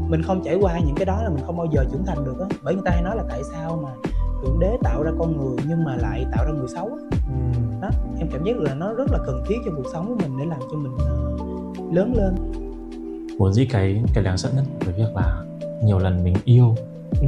Mình 0.08 0.22
không 0.22 0.42
trải 0.44 0.54
qua 0.60 0.78
những 0.78 0.94
cái 0.94 1.04
đó 1.04 1.22
là 1.22 1.28
mình 1.28 1.44
không 1.46 1.56
bao 1.56 1.66
giờ 1.72 1.84
trưởng 1.92 2.04
thành 2.06 2.24
được 2.24 2.40
á 2.40 2.46
bởi 2.62 2.74
người 2.74 2.82
ta 2.84 2.90
hay 2.90 3.02
nói 3.02 3.16
là 3.16 3.24
tại 3.28 3.42
sao 3.52 3.80
mà 3.82 4.10
thượng 4.42 4.60
đế 4.60 4.76
tạo 4.82 5.02
ra 5.02 5.10
con 5.18 5.36
người 5.36 5.56
nhưng 5.68 5.84
mà 5.84 5.96
lại 5.96 6.26
tạo 6.32 6.44
ra 6.44 6.52
người 6.52 6.68
xấu 6.68 6.86
á. 6.86 7.18
Đó 7.82 7.88
em 8.18 8.28
cảm 8.32 8.44
giác 8.44 8.56
là 8.56 8.74
nó 8.74 8.94
rất 8.94 9.10
là 9.12 9.18
cần 9.26 9.42
thiết 9.46 9.56
cho 9.64 9.72
cuộc 9.76 9.86
sống 9.92 10.06
của 10.08 10.16
mình 10.22 10.38
để 10.38 10.44
làm 10.46 10.60
cho 10.72 10.78
mình 10.78 10.92
ờ, 10.98 11.32
lớn 11.92 12.14
lên. 12.16 12.34
Vốn 13.38 13.52
dĩ 13.52 13.66
cái 13.66 14.02
cái 14.14 14.24
đáng 14.24 14.38
sợ 14.38 14.50
nhất 14.56 14.64
của 14.86 14.92
việc 14.96 15.14
là 15.14 15.44
nhiều 15.84 15.98
lần 15.98 16.24
mình 16.24 16.34
yêu 16.44 16.74
ừ. 17.20 17.26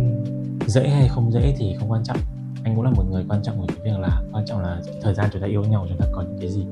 dễ 0.66 0.88
hay 0.88 1.08
không 1.08 1.32
dễ 1.32 1.54
thì 1.58 1.74
không 1.78 1.90
quan 1.92 2.04
trọng 2.04 2.16
anh 2.64 2.74
cũng 2.76 2.84
là 2.84 2.90
một 2.90 3.04
người 3.10 3.24
quan 3.28 3.42
trọng 3.42 3.60
của 3.60 3.66
cái 3.68 3.76
việc 3.84 3.98
là 4.00 4.22
quan 4.32 4.44
trọng 4.46 4.60
là 4.62 4.80
thời 5.02 5.14
gian 5.14 5.30
chúng 5.32 5.42
ta 5.42 5.48
yêu 5.48 5.64
nhau 5.64 5.86
chúng 5.88 5.98
ta 5.98 6.06
có 6.12 6.22
những 6.22 6.38
cái 6.40 6.48
gì 6.50 6.66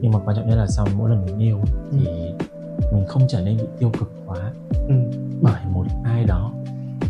nhưng 0.00 0.12
mà 0.12 0.18
quan 0.24 0.36
trọng 0.36 0.48
nhất 0.48 0.56
là 0.56 0.66
sau 0.66 0.86
mỗi 0.96 1.10
lần 1.10 1.24
mình 1.26 1.38
yêu 1.38 1.58
thì 1.92 2.06
mình 2.92 3.06
không 3.08 3.22
trở 3.28 3.40
nên 3.40 3.56
bị 3.56 3.64
tiêu 3.78 3.90
cực 3.98 4.12
quá 4.26 4.52
Ừ. 4.88 4.94
bởi 5.42 5.60
một 5.72 5.84
ai 6.04 6.24
đó 6.24 6.52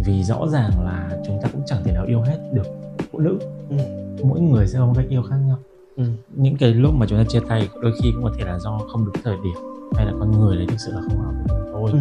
vì 0.04 0.22
rõ 0.22 0.46
ràng 0.48 0.70
là 0.84 1.10
chúng 1.26 1.38
ta 1.42 1.48
cũng 1.52 1.62
chẳng 1.66 1.84
thể 1.84 1.92
nào 1.92 2.04
yêu 2.06 2.20
hết 2.20 2.38
được 2.52 2.66
phụ 3.12 3.18
nữ 3.18 3.38
Ừ. 3.70 3.76
mỗi 4.24 4.40
người 4.40 4.66
sẽ 4.66 4.78
có 4.78 4.86
một 4.86 4.92
cách 4.96 5.06
yêu 5.08 5.22
khác 5.22 5.36
nhau 5.46 5.58
Ừ. 5.96 6.04
những 6.36 6.56
cái 6.56 6.74
lúc 6.74 6.94
mà 6.94 7.06
chúng 7.08 7.18
ta 7.18 7.24
chia 7.28 7.40
tay 7.48 7.68
đôi 7.82 7.92
khi 8.02 8.10
cũng 8.14 8.22
có 8.24 8.32
thể 8.38 8.44
là 8.44 8.58
do 8.58 8.78
không 8.92 9.04
đúng 9.04 9.14
thời 9.24 9.36
điểm 9.44 9.62
hay 9.96 10.06
là 10.06 10.12
con 10.20 10.30
người 10.40 10.56
đấy 10.56 10.66
thực 10.68 10.80
sự 10.86 10.92
là 10.92 11.00
không 11.00 11.18
hợp 11.18 11.32
với 11.32 11.44
mình 11.58 11.72
thôi 11.72 11.90
Ừ. 11.92 11.98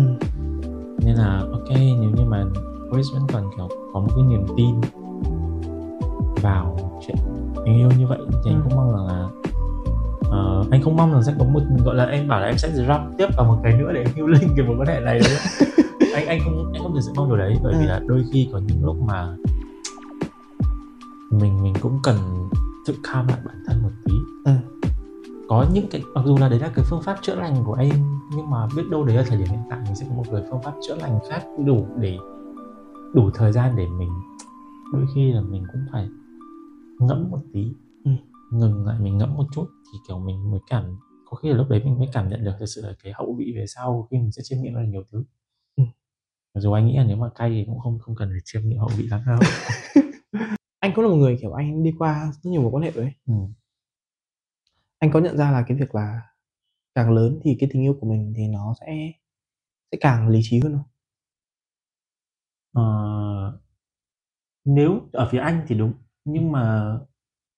nên 1.07 1.15
là 1.15 1.39
ok 1.51 1.69
nếu 1.69 2.09
như 2.15 2.25
mà 2.25 2.43
Chris 2.93 3.05
vẫn 3.13 3.21
còn 3.33 3.49
kiểu 3.57 3.67
có 3.93 3.99
một 3.99 4.07
cái 4.15 4.23
niềm 4.23 4.45
tin 4.57 4.75
vào 6.41 6.77
chuyện 7.07 7.17
tình 7.65 7.75
yêu 7.77 7.89
như 7.97 8.07
vậy 8.07 8.17
thì 8.43 8.51
anh 8.51 8.55
Ừ. 8.55 8.61
cũng 8.63 8.75
mong 8.77 8.91
rằng 8.91 9.05
là 9.07 9.27
ờ, 10.31 10.63
anh 10.71 10.81
không 10.81 10.95
mong 10.95 11.11
rằng 11.13 11.23
sẽ 11.23 11.33
có 11.39 11.45
một 11.45 11.59
gọi 11.85 11.95
là 11.95 12.05
em 12.05 12.27
bảo 12.27 12.39
là 12.39 12.45
em 12.47 12.57
sẽ 12.57 12.69
drop 12.71 13.01
tiếp 13.17 13.27
vào 13.37 13.45
một 13.45 13.59
cái 13.63 13.73
nữa 13.73 13.91
để 13.93 13.99
em 14.03 14.07
healing 14.15 14.53
cái 14.57 14.65
mối 14.67 14.75
quan 14.79 14.87
hệ 14.87 14.99
này 14.99 15.19
đấy 15.19 15.37
anh 16.15 16.27
anh 16.27 16.39
không 16.43 16.71
anh 16.73 16.83
không 16.83 16.93
thực 16.95 17.01
sự 17.01 17.11
mong 17.15 17.27
điều 17.29 17.37
đấy 17.37 17.55
bởi 17.63 17.73
vì 17.79 17.85
Ừ. 17.85 17.89
là 17.89 18.01
đôi 18.07 18.23
khi 18.33 18.49
có 18.53 18.59
những 18.67 18.85
lúc 18.85 18.97
mà 19.01 19.27
mình 21.31 21.63
mình 21.63 21.73
cũng 21.81 21.99
cần 22.03 22.17
tự 22.87 22.93
calm 23.03 23.27
lại 23.27 23.37
bản 23.45 23.55
thân 23.67 23.81
một 23.83 23.89
tí 24.05 24.13
Ừ. 24.45 24.51
có 25.47 25.67
những 25.73 25.85
cái 25.91 26.01
mặc 26.15 26.21
dù 26.25 26.37
là 26.37 26.49
đấy 26.49 26.59
là 26.59 26.71
cái 26.75 26.85
phương 26.89 27.01
pháp 27.03 27.17
chữa 27.21 27.35
lành 27.35 27.63
của 27.65 27.73
em 27.73 28.19
nhưng 28.35 28.49
mà 28.49 28.67
biết 28.75 28.83
đâu 28.91 29.03
đấy 29.05 29.15
là 29.17 29.23
thời 29.27 29.37
điểm 29.37 29.47
hiện 29.47 29.59
tại 29.69 29.79
mình 29.85 29.95
sẽ 29.95 30.05
có 30.09 30.15
một 30.15 30.23
cái 30.31 30.41
phương 30.49 30.61
pháp 30.63 30.73
chữa 30.87 30.95
lành 30.95 31.19
khác 31.29 31.45
đủ 31.65 31.87
để 31.99 32.17
đủ 33.13 33.29
thời 33.33 33.51
gian 33.51 33.75
để 33.75 33.87
mình 33.87 34.09
đôi 34.93 35.05
khi 35.15 35.31
là 35.31 35.41
mình 35.41 35.63
cũng 35.71 35.85
phải 35.91 36.09
ngẫm 36.99 37.29
một 37.31 37.39
tí 37.53 37.73
Ừ. 38.03 38.11
ngừng 38.51 38.85
lại 38.85 38.99
mình 38.99 39.17
ngẫm 39.17 39.33
một 39.35 39.45
chút 39.51 39.65
thì 39.91 39.99
kiểu 40.07 40.19
mình 40.19 40.51
mới 40.51 40.59
cảm 40.69 40.83
có 41.25 41.37
khi 41.37 41.49
là 41.49 41.55
lúc 41.57 41.67
đấy 41.69 41.81
mình 41.85 41.99
mới 41.99 42.07
cảm 42.13 42.29
nhận 42.29 42.43
được 42.43 42.51
thực 42.59 42.65
sự 42.65 42.81
là 42.81 42.93
cái 43.03 43.13
hậu 43.15 43.35
vị 43.39 43.53
về 43.55 43.65
sau 43.67 44.07
khi 44.11 44.17
mình 44.17 44.31
sẽ 44.31 44.41
chiêm 44.45 44.61
nghiệm 44.61 44.73
rất 44.73 44.79
là 44.81 44.87
nhiều 44.87 45.03
thứ 45.11 45.23
Ừ. 45.77 45.83
mặc 46.55 46.61
dù 46.61 46.71
anh 46.71 46.87
nghĩ 46.87 46.97
là 46.97 47.03
nếu 47.03 47.17
mà 47.17 47.29
cay 47.35 47.49
thì 47.49 47.63
cũng 47.65 47.79
không 47.79 47.99
không 47.99 48.15
cần 48.15 48.29
phải 48.29 48.39
chiêm 48.45 48.61
nghiệm 48.69 48.79
hậu 48.79 48.89
vị 48.97 49.07
lắm 49.07 49.21
đâu 49.27 49.39
anh 50.79 50.91
cũng 50.95 51.03
là 51.05 51.09
một 51.11 51.15
người 51.17 51.37
kiểu 51.41 51.53
anh 51.53 51.83
đi 51.83 51.93
qua 51.99 52.31
rất 52.43 52.49
nhiều 52.51 52.61
mối 52.61 52.71
quan 52.71 52.83
hệ 52.83 52.91
rồi 52.91 53.03
ấy. 53.05 53.13
ừ. 53.27 53.33
Anh 54.99 55.11
có 55.11 55.19
nhận 55.19 55.37
ra 55.37 55.51
là 55.51 55.63
cái 55.67 55.77
việc 55.77 55.95
là 55.95 56.21
càng 56.95 57.11
lớn 57.11 57.39
thì 57.43 57.57
cái 57.59 57.69
tình 57.73 57.81
yêu 57.83 57.97
của 58.01 58.07
mình 58.09 58.33
thì 58.37 58.47
nó 58.47 58.73
sẽ 58.81 59.11
sẽ 59.91 59.97
càng 60.01 60.29
lý 60.29 60.39
trí 60.43 60.59
hơn 60.59 60.73
không 60.73 60.83
Ờ, 62.73 62.83
nếu 64.65 65.01
ở 65.13 65.29
phía 65.31 65.39
anh 65.39 65.65
thì 65.67 65.75
đúng 65.77 65.93
nhưng 66.25 66.51
mà 66.51 66.93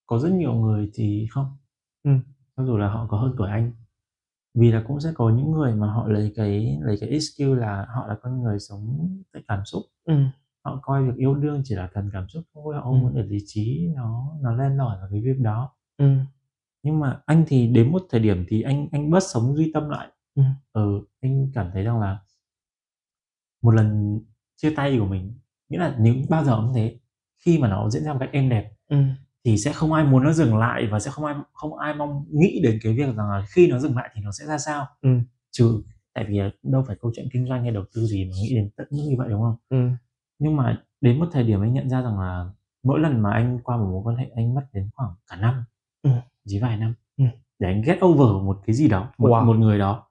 có 0.06 0.20
rất 0.20 0.32
nhiều 0.34 0.54
người 0.54 0.92
thì 0.94 1.28
không 1.32 1.58
Ừ. 2.04 2.12
cho 2.58 2.66
dù 2.66 2.78
là 2.78 2.90
họ 2.90 3.08
có 3.10 3.18
hơn 3.18 3.36
tuổi 3.38 3.50
anh 3.50 3.72
vì 4.56 4.72
là 4.72 4.84
cũng 4.88 5.00
sẽ 5.00 5.12
có 5.16 5.30
những 5.30 5.52
người 5.52 5.76
mà 5.76 5.94
họ 5.94 6.08
lấy 6.08 6.34
cái 6.36 6.80
lấy 6.82 6.98
cái 7.02 7.10
excuse 7.10 7.62
là 7.62 7.88
họ 7.96 8.08
là 8.08 8.16
con 8.24 8.44
người 8.44 8.60
sống 8.60 9.10
tại 9.34 9.44
cảm 9.48 9.66
xúc 9.66 9.84
ừ. 10.06 10.16
họ 10.66 10.80
coi 10.84 11.04
việc 11.06 11.16
yêu 11.18 11.36
đương 11.36 11.62
chỉ 11.66 11.76
là 11.76 11.90
thuần 11.94 12.10
cảm 12.14 12.30
xúc 12.30 12.44
thôi 12.54 12.76
họ 12.76 12.82
không 12.84 12.94
Ừ. 12.96 13.00
muốn 13.02 13.16
để 13.16 13.24
lý 13.24 13.38
trí 13.46 13.88
nó 13.96 14.34
nó 14.42 14.54
len 14.56 14.78
lỏi 14.78 14.98
vào 15.00 15.08
cái 15.12 15.22
việc 15.22 15.40
đó 15.40 15.76
Ừ. 15.98 16.16
nhưng 16.84 17.00
mà 17.00 17.20
anh 17.26 17.44
thì 17.48 17.68
đến 17.68 17.92
một 17.92 18.02
thời 18.10 18.22
điểm 18.22 18.46
thì 18.50 18.62
anh 18.62 18.88
anh 18.92 19.10
bớt 19.12 19.20
sống 19.24 19.56
duy 19.56 19.72
tâm 19.74 19.90
lại 19.90 20.08
Ừ. 20.36 20.44
ừ 20.74 21.02
anh 21.22 21.52
cảm 21.54 21.70
thấy 21.74 21.84
rằng 21.84 22.00
là 22.00 22.20
một 23.62 23.72
lần 23.72 24.20
chia 24.56 24.74
tay 24.76 24.98
của 25.00 25.06
mình 25.06 25.34
nghĩa 25.70 25.78
là 25.80 25.96
nếu 26.00 26.16
bao 26.30 26.44
giờ 26.46 26.56
cũng 26.56 26.74
thế 26.76 27.00
khi 27.38 27.58
mà 27.60 27.68
nó 27.68 27.90
diễn 27.90 28.04
ra 28.04 28.14
một 28.14 28.20
cách 28.20 28.30
êm 28.34 28.50
đẹp 28.50 28.72
Ừ. 28.90 28.98
thì 29.46 29.58
sẽ 29.58 29.74
không 29.74 29.94
ai 29.94 30.04
muốn 30.06 30.24
nó 30.24 30.34
dừng 30.34 30.58
lại 30.58 30.88
và 30.92 31.00
sẽ 31.00 31.12
không 31.12 31.26
ai 31.26 31.36
không 31.54 31.78
ai 31.78 31.94
mong 31.96 32.26
nghĩ 32.32 32.60
đến 32.64 32.80
cái 32.84 32.94
việc 32.94 33.16
rằng 33.16 33.30
là 33.30 33.46
khi 33.50 33.68
nó 33.72 33.80
dừng 33.80 33.96
lại 33.96 34.10
thì 34.16 34.22
nó 34.22 34.32
sẽ 34.32 34.46
ra 34.46 34.58
sao 34.58 34.88
Ừ. 35.02 35.10
trừ 35.52 35.82
tại 36.14 36.26
vì 36.30 36.40
đâu 36.64 36.84
phải 36.88 36.96
câu 37.02 37.12
chuyện 37.16 37.28
kinh 37.34 37.48
doanh 37.48 37.64
hay 37.64 37.72
đầu 37.72 37.84
tư 37.96 38.06
gì 38.06 38.26
mà 38.26 38.32
nghĩ 38.42 38.56
đến 38.56 38.70
tận 38.76 38.88
mức 38.92 39.04
như 39.10 39.16
vậy 39.18 39.28
đúng 39.30 39.42
không 39.42 39.56
Ừ. 39.70 39.90
nhưng 40.40 40.56
mà 40.56 40.84
đến 41.02 41.20
một 41.20 41.28
thời 41.32 41.44
điểm 41.44 41.62
anh 41.62 41.74
nhận 41.74 41.90
ra 41.90 42.02
rằng 42.02 42.20
là 42.20 42.50
mỗi 42.84 43.00
lần 43.00 43.20
mà 43.22 43.32
anh 43.34 43.60
qua 43.64 43.78
một 43.78 43.86
mối 43.92 44.02
quan 44.04 44.16
hệ 44.18 44.26
anh 44.36 44.54
mất 44.56 44.62
đến 44.74 44.90
khoảng 44.96 45.12
cả 45.30 45.36
năm 45.36 45.64
Ừ. 46.02 46.10
chỉ 46.48 46.60
vài 46.60 46.78
năm 46.78 46.94
Ừ. 47.18 47.24
để 47.60 47.68
anh 47.68 47.82
get 47.82 47.98
over 48.06 48.44
một 48.46 48.62
cái 48.66 48.76
gì 48.76 48.90
đó 48.90 49.12
một, 49.18 49.30
Wow. 49.30 49.46
một 49.46 49.58
người 49.58 49.80
đó 49.80 50.08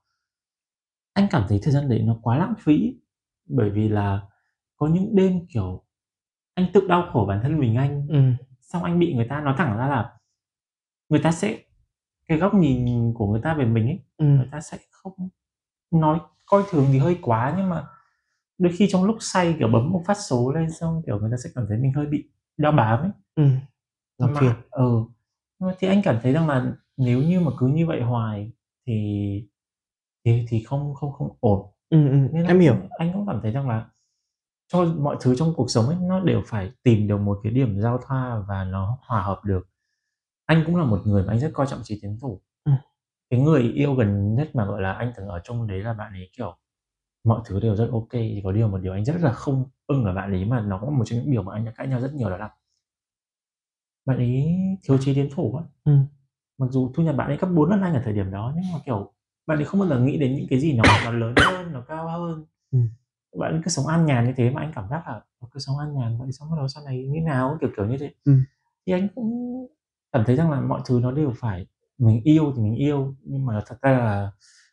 anh 1.13 1.27
cảm 1.31 1.45
thấy 1.49 1.61
thời 1.63 1.73
gian 1.73 1.89
đấy 1.89 2.03
nó 2.03 2.17
quá 2.23 2.39
lãng 2.39 2.55
phí 2.59 2.97
bởi 3.47 3.71
vì 3.71 3.89
là 3.89 4.21
có 4.77 4.87
những 4.87 5.15
đêm 5.17 5.47
kiểu 5.49 5.83
anh 6.55 6.67
tự 6.73 6.87
đau 6.89 7.09
khổ 7.13 7.25
bản 7.29 7.41
thân 7.43 7.59
mình 7.59 7.75
anh 7.77 8.07
Ừ. 8.09 8.33
xong 8.61 8.85
anh 8.85 8.99
bị 8.99 9.15
người 9.15 9.27
ta 9.31 9.41
nói 9.41 9.55
thẳng 9.59 9.77
ra 9.79 9.87
là 9.89 10.13
người 11.09 11.21
ta 11.23 11.33
sẽ 11.33 11.59
cái 12.29 12.39
góc 12.39 12.55
nhìn 12.55 13.13
của 13.15 13.27
người 13.27 13.41
ta 13.45 13.55
về 13.55 13.65
mình 13.65 13.87
ấy 13.87 14.01
Ừ. 14.17 14.25
người 14.25 14.49
ta 14.53 14.61
sẽ 14.61 14.79
không 14.91 15.29
nói 15.91 16.21
coi 16.47 16.63
thường 16.71 16.87
thì 16.93 16.99
hơi 16.99 17.19
quá 17.23 17.55
nhưng 17.57 17.69
mà 17.69 17.87
đôi 18.59 18.73
khi 18.77 18.89
trong 18.91 19.05
lúc 19.05 19.17
say 19.21 19.57
kiểu 19.59 19.69
bấm 19.69 19.91
một 19.91 20.03
phát 20.07 20.17
số 20.29 20.53
lên 20.53 20.71
xong 20.71 21.03
kiểu 21.07 21.19
người 21.21 21.31
ta 21.31 21.37
sẽ 21.45 21.51
cảm 21.55 21.65
thấy 21.69 21.79
mình 21.79 21.93
hơi 21.93 22.07
bị 22.07 22.31
đau 22.57 22.73
bám 22.73 23.01
ấy 23.01 23.11
Ừ. 23.35 23.49
Làm 24.19 24.35
phiền 24.41 24.53
ừ 24.71 25.05
thì 25.79 25.89
anh 25.89 26.03
cảm 26.05 26.19
thấy 26.23 26.33
rằng 26.33 26.49
là 26.49 26.73
nếu 26.97 27.23
như 27.23 27.41
mà 27.41 27.51
cứ 27.59 27.67
như 27.67 27.87
vậy 27.87 28.03
hoài 28.03 28.53
thì 28.87 29.49
thì 30.25 30.47
thì 30.49 30.63
không 30.65 30.95
không 30.95 31.13
không 31.13 31.37
ổn 31.41 31.73
ừ, 31.91 32.09
ừ. 32.09 32.17
nên 32.33 32.45
em 32.47 32.61
hiểu 32.61 32.77
anh 32.99 33.13
cũng 33.13 33.27
cảm 33.27 33.41
thấy 33.43 33.51
rằng 33.53 33.69
là 33.69 33.87
cho 34.73 34.85
mọi 34.85 35.17
thứ 35.21 35.35
trong 35.37 35.55
cuộc 35.57 35.71
sống 35.71 35.87
ấy 35.87 35.97
nó 36.01 36.21
đều 36.21 36.43
phải 36.47 36.71
tìm 36.83 37.09
được 37.09 37.19
một 37.19 37.41
cái 37.43 37.53
điểm 37.53 37.81
giao 37.81 37.99
thoa 38.07 38.45
và 38.49 38.65
nó 38.65 38.99
hòa 39.03 39.23
hợp 39.23 39.41
được 39.45 39.69
anh 40.47 40.63
cũng 40.67 40.77
là 40.77 40.85
một 40.85 41.01
người 41.07 41.23
mà 41.23 41.33
anh 41.33 41.41
rất 41.41 41.51
coi 41.55 41.67
trọng 41.67 41.81
trí 41.83 41.99
tiến 42.03 42.19
thủ 42.21 42.41
Ừ. 42.65 42.73
cái 43.31 43.41
người 43.41 43.63
yêu 43.63 43.95
gần 43.95 44.35
nhất 44.35 44.51
mà 44.55 44.65
gọi 44.67 44.83
là 44.83 44.93
anh 44.93 45.13
từng 45.17 45.29
ở 45.29 45.41
chung 45.45 45.67
đấy 45.67 45.81
là 45.83 45.93
bạn 45.93 46.13
ấy 46.13 46.31
kiểu 46.37 46.57
mọi 47.25 47.41
thứ 47.47 47.61
đều 47.61 47.77
rất 47.77 47.89
ok 47.93 48.09
chỉ 48.13 48.41
có 48.45 48.53
điều 48.53 48.69
một 48.69 48.79
điều 48.79 48.93
anh 48.93 49.05
rất 49.05 49.17
là 49.21 49.33
không 49.33 49.65
ưng 49.87 50.05
ở 50.05 50.15
bạn 50.15 50.33
ấy 50.33 50.45
mà 50.45 50.61
nó 50.61 50.79
cũng 50.79 50.99
một 50.99 51.05
trong 51.07 51.19
những 51.19 51.31
điều 51.33 51.43
mà 51.43 51.55
anh 51.55 51.65
đã 51.65 51.73
cãi 51.77 51.87
nhau 51.89 52.01
rất 52.01 52.15
nhiều 52.15 52.31
đó 52.31 52.37
là 52.37 52.51
bạn 54.09 54.17
ấy 54.17 54.57
thiếu 54.83 54.99
trí 54.99 55.15
tiến 55.15 55.29
thủ 55.35 55.57
á 55.57 55.65
Ừ. 55.85 55.93
mặc 56.59 56.67
dù 56.71 56.93
thu 56.95 57.03
nhập 57.03 57.17
bạn 57.17 57.27
ấy 57.29 57.37
gấp 57.37 57.47
4 57.55 57.71
lần 57.71 57.83
anh 57.83 57.95
ở 57.95 58.01
thời 58.05 58.13
điểm 58.13 58.31
đó 58.31 58.53
nhưng 58.57 58.65
mà 58.73 58.79
kiểu 58.87 59.13
bạn 59.47 59.59
ấy 59.59 59.65
không 59.65 59.81
bao 59.81 59.89
giờ 59.89 60.01
nghĩ 60.01 60.17
đến 60.19 60.35
những 60.37 60.47
cái 60.51 60.61
gì 60.61 60.73
nó 60.73 60.83
nó 61.05 61.11
lớn 61.11 61.35
hơn 61.37 61.73
nó 61.73 61.81
cao 61.89 62.09
hơn 62.09 62.45
Ừ. 62.73 62.79
bạn 63.39 63.53
ấy 63.53 63.61
cứ 63.65 63.69
sống 63.71 63.87
an 63.87 64.07
nhàn 64.07 64.27
như 64.27 64.33
thế 64.37 64.51
mà 64.51 64.61
anh 64.63 64.73
cảm 64.75 64.89
giác 64.91 65.03
là 65.09 65.21
"Ờ, 65.41 65.49
cứ 65.53 65.61
sống 65.61 65.79
an 65.79 65.95
nhàn 65.95 66.19
vậy 66.19 66.33
xong 66.33 66.51
bắt 66.51 66.57
đầu 66.57 66.69
sau 66.69 66.85
này 66.85 67.07
như 67.09 67.21
nào 67.21 67.59
kiểu 67.61 67.71
kiểu 67.77 67.87
như 67.87 67.99
thế 67.99 68.11
Ừ. 68.25 68.33
thì 68.87 68.93
anh 68.93 69.09
cũng 69.15 69.67
cảm 70.13 70.25
thấy 70.27 70.37
rằng 70.37 70.51
là 70.51 70.61
mọi 70.61 70.81
thứ 70.87 71.01
nó 71.03 71.11
đều 71.13 71.33
phải 71.37 71.67
mình 71.99 72.21
yêu 72.25 72.53
thì 72.57 72.63
mình 72.63 72.75
yêu 72.75 73.15
nhưng 73.25 73.47
mà 73.47 73.61
thật 73.67 73.77
ra 73.83 73.91
là 73.99 74.31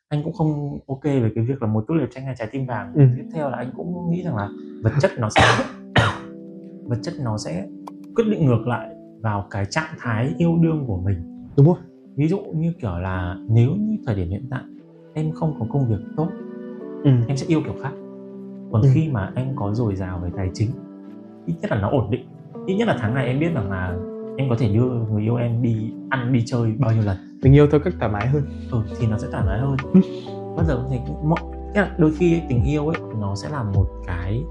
anh 0.07 0.23
cũng 0.23 0.33
không 0.33 0.79
ok 0.87 1.03
về 1.03 1.31
cái 1.35 1.43
việc 1.43 1.61
là 1.61 1.67
một 1.67 1.85
tốt 1.87 1.93
liệp 1.93 2.07
tranh 2.11 2.25
hay 2.25 2.35
trái 2.37 2.47
tim 2.51 2.65
vàng 2.65 2.93
Ừ. 2.93 3.07
tiếp 3.17 3.23
theo 3.33 3.49
là 3.49 3.57
anh 3.57 3.71
cũng 3.75 4.11
nghĩ 4.11 4.23
rằng 4.23 4.35
là 4.35 4.49
vật 4.81 4.91
chất 5.01 5.11
nó 5.17 5.29
sẽ 5.29 5.41
vật 6.85 6.99
chất 7.01 7.13
nó 7.19 7.37
sẽ 7.37 7.67
quyết 8.13 8.23
định 8.31 8.45
ngược 8.45 8.67
lại 8.67 8.94
vào 9.25 9.48
cái 9.51 9.65
trạng 9.65 9.96
thái 10.00 10.34
yêu 10.38 10.58
đương 10.62 10.84
của 10.88 10.98
mình. 10.98 11.48
Đúng 11.58 11.65
rồi 11.65 11.75
ví 12.15 12.27
dụ 12.27 12.39
như 12.55 12.74
kiểu 12.82 12.98
là 12.98 13.38
nếu 13.50 13.70
như 13.75 13.98
thời 14.05 14.15
điểm 14.15 14.29
hiện 14.29 14.48
tại 14.50 14.62
em 15.13 15.32
không 15.32 15.55
có 15.60 15.65
công 15.70 15.88
việc 15.89 16.00
tốt 16.17 16.27
ừ. 17.03 17.12
em 17.27 17.38
sẽ 17.38 17.46
yêu 17.48 17.62
kiểu 17.65 17.74
khác. 17.84 17.91
Còn 18.72 18.82
Ừ. 18.82 18.88
khi 18.94 19.10
mà 19.12 19.32
em 19.36 19.48
có 19.55 19.74
dồi 19.74 19.96
dào 19.96 20.20
về 20.20 20.29
tài 20.38 20.50
chính 20.53 20.70
ít 21.46 21.53
nhất 21.62 21.72
là 21.72 21.82
nó 21.82 21.89
ổn 21.89 22.12
định. 22.12 22.25
Ít 22.65 22.75
nhất 22.75 22.88
là 22.88 22.98
tháng 23.01 23.13
này 23.13 23.27
em 23.27 23.39
biết 23.39 23.53
rằng 23.53 23.72
là 23.72 23.98
em 24.38 24.50
có 24.50 24.55
thể 24.60 24.74
đưa 24.74 24.86
người 25.12 25.22
yêu 25.24 25.36
em 25.36 25.62
đi 25.62 25.91
ăn 26.10 26.34
đi 26.34 26.44
chơi 26.46 26.72
bao 26.79 26.94
nhiêu 26.94 27.03
lần. 27.05 27.17
Tình 27.41 27.53
yêu 27.53 27.67
thôi 27.72 27.79
cách 27.84 27.94
thoải 28.00 28.12
mái 28.12 28.27
hơn. 28.27 28.44
Ừ, 28.72 28.77
thì 29.00 29.08
nó 29.08 29.17
sẽ 29.17 29.27
thoải 29.32 29.44
mái 29.46 29.60
hơn. 29.60 29.75
Ừ. 29.94 30.00
bao 30.58 30.65
giờ 30.65 30.86
thấy 30.89 31.00
mọi 31.24 31.39
là 31.75 31.96
đôi 31.98 32.12
khi 32.17 32.41
tình 32.50 32.63
yêu 32.63 32.88
ấy 32.88 32.98
nó 33.20 33.36
sẽ 33.36 33.50
là 33.50 33.63
một 33.63 33.86
cái 34.08 34.44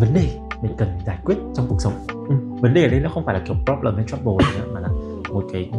vấn 0.00 0.14
đề 0.14 0.38
mình 0.62 0.72
cần 0.78 0.88
giải 1.06 1.18
quyết 1.24 1.36
trong 1.54 1.66
cuộc 1.68 1.80
sống 1.80 1.92
Ừ. 2.28 2.34
vấn 2.60 2.74
đề 2.74 2.82
ở 2.84 2.88
đây 2.90 3.00
nó 3.00 3.10
không 3.14 3.24
phải 3.24 3.34
là 3.34 3.44
kiểu 3.46 3.56
problem 3.66 3.94
hay 3.94 4.04
trouble 4.04 4.46
nữa 4.58 4.66
mà 4.72 4.80
là 4.80 4.88
một 5.32 5.44
cái 5.52 5.70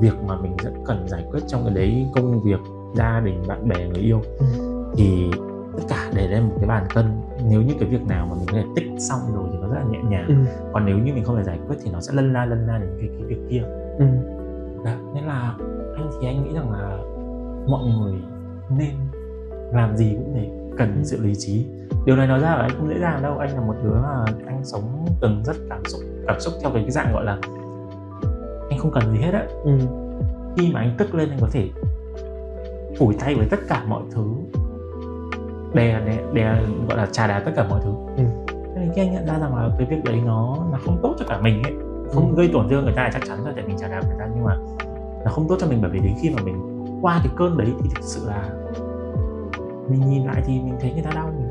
việc 0.00 0.14
mà 0.26 0.36
mình 0.36 0.56
rất 0.56 0.70
cần 0.86 1.08
giải 1.08 1.24
quyết 1.30 1.40
trong 1.46 1.64
cái 1.64 1.74
đấy 1.74 2.06
công 2.14 2.40
việc 2.40 2.60
gia 2.94 3.20
đình 3.20 3.42
bạn 3.48 3.68
bè 3.68 3.88
người 3.88 4.02
yêu 4.02 4.20
Ừ. 4.38 4.44
thì 4.96 5.30
tất 5.76 5.82
cả 5.88 6.10
để 6.16 6.28
lên 6.28 6.42
một 6.42 6.54
cái 6.60 6.68
bàn 6.68 6.86
cân 6.94 7.04
nếu 7.48 7.62
như 7.62 7.74
cái 7.80 7.88
việc 7.88 8.06
nào 8.06 8.26
mà 8.26 8.34
mình 8.34 8.46
có 8.46 8.52
thể 8.52 8.64
tích 8.76 8.86
xong 8.98 9.20
rồi 9.34 9.48
thì 9.52 9.58
nó 9.58 9.68
rất 9.68 9.74
là 9.78 9.84
nhẹ 9.90 9.98
nhàng 10.08 10.26
ừ. 10.28 10.34
còn 10.72 10.86
nếu 10.86 10.98
như 10.98 11.14
mình 11.14 11.24
không 11.24 11.36
thể 11.36 11.44
giải 11.44 11.58
quyết 11.68 11.76
thì 11.84 11.90
nó 11.92 12.00
sẽ 12.00 12.12
lân 12.14 12.32
la 12.32 12.44
lân 12.44 12.66
la 12.66 12.78
đến 12.78 12.88
cái, 13.00 13.08
cái 13.18 13.26
việc 13.28 13.38
kia 13.50 13.62
Ừ. 13.98 14.04
Đó, 14.84 14.92
nên 15.14 15.24
là 15.24 15.54
anh 15.96 16.10
thì 16.20 16.26
anh 16.26 16.44
nghĩ 16.44 16.54
rằng 16.54 16.70
là 16.72 16.98
mọi 17.68 17.84
người 17.84 18.14
nên 18.78 18.90
làm 19.72 19.96
gì 19.96 20.14
cũng 20.14 20.34
để 20.34 20.50
cần 20.78 21.00
sự 21.04 21.20
lý 21.22 21.34
trí 21.34 21.66
điều 22.04 22.16
này 22.16 22.26
nói 22.26 22.40
ra 22.40 22.48
là 22.56 22.62
anh 22.62 22.70
không 22.78 22.88
dễ 22.88 22.98
dàng 23.00 23.22
đâu 23.22 23.38
anh 23.38 23.54
là 23.54 23.60
một 23.60 23.74
đứa 23.84 23.94
mà 24.02 24.24
anh 24.46 24.64
sống 24.64 25.06
từng 25.20 25.42
rất 25.44 25.56
cảm 25.70 25.84
xúc 25.84 26.00
cảm 26.26 26.40
xúc 26.40 26.54
theo 26.62 26.70
cái, 26.70 26.82
cái 26.82 26.90
dạng 26.90 27.12
gọi 27.12 27.24
là 27.24 27.38
anh 28.70 28.78
không 28.78 28.90
cần 28.90 29.12
gì 29.12 29.18
hết 29.18 29.30
á 29.34 29.46
Ừ. 29.64 29.78
khi 30.56 30.70
mà 30.74 30.80
anh 30.80 30.94
tức 30.98 31.14
lên 31.14 31.30
anh 31.30 31.38
có 31.40 31.48
thể 31.52 31.68
phủi 32.98 33.14
tay 33.20 33.34
với 33.34 33.46
tất 33.50 33.56
cả 33.68 33.84
mọi 33.88 34.02
thứ 34.14 34.24
đè 35.74 36.00
đè, 36.06 36.18
đè 36.32 36.56
gọi 36.88 36.96
là 36.98 37.06
trà 37.06 37.26
đá 37.26 37.40
tất 37.44 37.52
cả 37.56 37.66
mọi 37.70 37.80
thứ 37.84 37.90
Ừ. 38.16 38.22
Thế 38.48 38.80
nên 38.80 38.90
khi 38.94 39.02
anh 39.02 39.12
nhận 39.12 39.26
ra 39.26 39.38
rằng 39.38 39.56
là 39.56 39.68
cái 39.78 39.86
việc 39.90 40.04
đấy 40.04 40.20
nó 40.26 40.56
nó 40.72 40.78
không 40.84 40.98
tốt 41.02 41.14
cho 41.18 41.24
cả 41.28 41.40
mình 41.40 41.62
ấy 41.62 41.72
không 42.12 42.28
Ừ. 42.30 42.34
gây 42.36 42.50
tổn 42.52 42.68
thương 42.68 42.84
người 42.84 42.92
ta 42.96 43.02
là 43.02 43.10
chắc 43.12 43.22
chắn 43.28 43.38
rồi 43.44 43.52
tại 43.56 43.64
mình 43.66 43.76
trà 43.78 43.88
đạp 43.88 44.00
người 44.08 44.16
ta 44.18 44.28
nhưng 44.34 44.44
mà 44.44 44.56
nó 45.24 45.30
không 45.30 45.46
tốt 45.48 45.56
cho 45.60 45.66
mình 45.66 45.78
bởi 45.82 45.90
vì 45.90 45.98
đến 45.98 46.12
khi 46.22 46.30
mà 46.36 46.42
mình 46.44 46.86
qua 47.02 47.20
cái 47.24 47.32
cơn 47.36 47.56
đấy 47.58 47.68
thì 47.82 47.90
thực 47.94 48.02
sự 48.02 48.26
là 48.28 48.48
mình 49.88 50.10
nhìn 50.10 50.24
lại 50.24 50.42
thì 50.46 50.52
mình 50.52 50.74
thấy 50.80 50.92
người 50.92 51.02
ta 51.02 51.10
đau 51.14 51.30
mình 51.38 51.43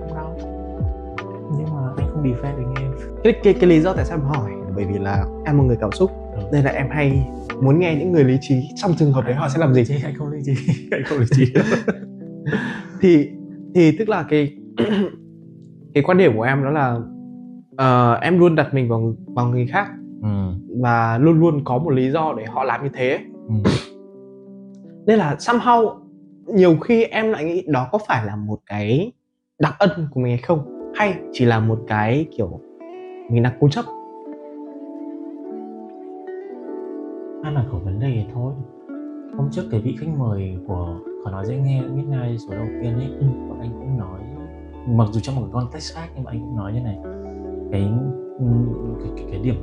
không 2.23 2.31
defend 2.33 2.57
được 2.57 2.81
em 2.81 2.91
cái, 3.23 3.33
cái 3.43 3.53
cái 3.53 3.69
lý 3.69 3.79
do 3.79 3.93
tại 3.93 4.05
sao 4.05 4.17
em 4.17 4.25
hỏi? 4.25 4.51
Là 4.51 4.71
bởi 4.75 4.85
vì 4.85 4.99
là 4.99 5.25
em 5.45 5.57
một 5.57 5.63
người 5.63 5.77
cảm 5.81 5.91
xúc 5.91 6.11
Ừ. 6.35 6.41
nên 6.51 6.63
là 6.65 6.71
em 6.71 6.87
hay 6.91 7.27
muốn 7.61 7.79
nghe 7.79 7.95
những 7.95 8.11
người 8.11 8.23
lý 8.23 8.37
trí 8.41 8.55
trong 8.75 8.91
trường 8.99 9.11
hợp 9.11 9.25
đấy 9.25 9.35
họ 9.35 9.49
sẽ 9.49 9.59
làm 9.59 9.73
gì. 9.73 9.85
Chứ 9.85 9.95
anh 10.03 10.13
không 10.17 10.29
lý 10.31 10.39
trí? 10.45 10.53
Anh 10.91 11.03
không 11.05 11.19
lý 11.19 11.25
trí. 11.31 11.45
Thì 13.01 13.27
thì 13.75 13.97
tức 13.99 14.09
là 14.09 14.25
cái 14.29 14.55
cái 15.93 16.03
quan 16.03 16.17
điểm 16.17 16.31
của 16.35 16.41
em 16.41 16.63
đó 16.63 16.69
là 16.69 16.97
ờ, 17.77 18.13
em 18.13 18.39
luôn 18.39 18.55
đặt 18.55 18.73
mình 18.73 18.89
vào 18.89 19.13
vào 19.27 19.45
người 19.47 19.67
khác 19.67 19.87
ừ. 20.21 20.27
và 20.81 21.17
luôn 21.17 21.39
luôn 21.39 21.61
có 21.63 21.77
một 21.77 21.89
lý 21.89 22.11
do 22.11 22.33
để 22.37 22.45
họ 22.45 22.63
làm 22.63 22.83
như 22.83 22.89
thế. 22.93 23.19
Ừ. 23.47 23.53
nên 25.07 25.19
là 25.19 25.35
somehow 25.39 25.99
nhiều 26.47 26.77
khi 26.77 27.03
em 27.03 27.31
lại 27.31 27.43
nghĩ 27.45 27.63
đó 27.67 27.87
có 27.91 27.97
phải 28.07 28.25
là 28.25 28.35
một 28.35 28.59
cái 28.65 29.11
đặc 29.59 29.75
ân 29.79 29.89
của 30.11 30.19
mình 30.21 30.31
hay 30.31 30.41
không 30.41 30.72
hay. 30.95 31.13
Chỉ 31.31 31.45
là 31.45 31.59
một 31.59 31.79
cái 31.87 32.27
kiểu 32.37 32.59
mình 33.29 33.43
đang 33.43 33.53
cố 33.59 33.67
chấp. 33.69 33.85
Ăn 37.43 37.53
là 37.55 37.65
của 37.71 37.79
vấn 37.79 37.99
đề 37.99 38.25
thôi. 38.33 38.53
Hôm 39.37 39.47
trước 39.51 39.61
cái 39.71 39.81
vị 39.81 39.95
khách 39.99 40.07
mời 40.17 40.57
của 40.67 40.99
khó 41.23 41.31
nói 41.31 41.45
dễ 41.45 41.57
nghe 41.57 41.81
Midnight 41.81 42.39
số 42.47 42.53
đầu 42.53 42.65
tiên 42.81 42.93
ấy 42.93 43.07
Ừ. 43.19 43.25
bọn 43.49 43.59
anh 43.59 43.71
cũng 43.73 43.97
nói. 43.97 44.19
Mặc 44.87 45.07
dù 45.11 45.19
trong 45.23 45.35
một 45.35 45.41
cái 45.41 45.51
context 45.53 45.95
khác 45.95 46.09
nhưng 46.15 46.23
mà 46.23 46.31
anh 46.31 46.39
cũng 46.41 46.55
nói 46.57 46.73
như 46.73 46.79
này. 46.79 46.97
Cái 47.71 47.91
cái, 48.99 49.09
cái, 49.17 49.25
cái 49.31 49.39
điểm 49.43 49.55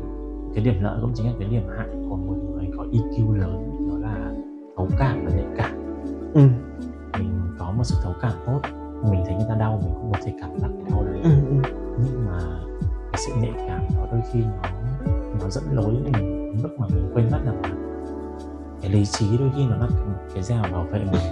cái 0.55 0.65
điểm 0.65 0.75
lợi 0.83 0.99
cũng 1.03 1.11
chính 1.15 1.27
là 1.27 1.33
cái 1.39 1.49
điểm 1.49 1.63
hại 1.77 1.87
của 2.09 2.17
một 2.17 2.35
người 2.55 2.67
có 2.77 2.85
EQ 2.93 3.33
lớn 3.33 3.71
đó 3.91 3.99
là 3.99 4.33
thấu 4.77 4.89
cảm 4.99 5.25
và 5.25 5.31
nhạy 5.37 5.47
cảm. 5.57 5.71
Ừ. 6.35 6.41
mình 7.19 7.31
có 7.59 7.73
một 7.77 7.85
sự 7.85 7.97
thấu 8.03 8.13
cảm 8.23 8.33
tốt 8.47 8.61
mình 9.03 9.23
thấy 9.27 9.35
người 9.35 9.47
ta 9.49 9.55
đau 9.55 9.81
mình 9.85 9.95
cũng 9.95 10.13
có 10.13 10.19
thể 10.25 10.33
cảm 10.41 10.51
giác 10.59 10.69
cái 10.77 10.91
đau 10.91 11.05
đấy 11.05 11.21
Ừ, 11.23 11.31
ừ. 11.51 11.71
nhưng 12.05 12.27
mà 12.27 12.39
cái 13.13 13.23
sự 13.27 13.33
nhạy 13.41 13.53
cảm 13.69 13.81
đó 13.97 14.07
đôi 14.13 14.21
khi 14.33 14.41
nó 14.41 14.69
nó 15.43 15.49
dẫn 15.51 15.65
lối 15.73 15.95
mình 16.13 16.53
mức 16.63 16.69
mà 16.79 16.87
mình 16.95 17.11
quên 17.15 17.29
mất 17.33 17.39
rằng 17.45 17.63
là 17.63 17.69
cái 18.83 18.91
lý 18.91 19.05
trí 19.07 19.39
đôi 19.39 19.51
khi 19.57 19.65
nó 19.67 19.77
là 19.77 19.87
cái- 19.91 20.27
cái 20.35 20.43
rào 20.43 20.65
bảo 20.73 20.87
vệ 20.93 20.99
mình 20.99 21.23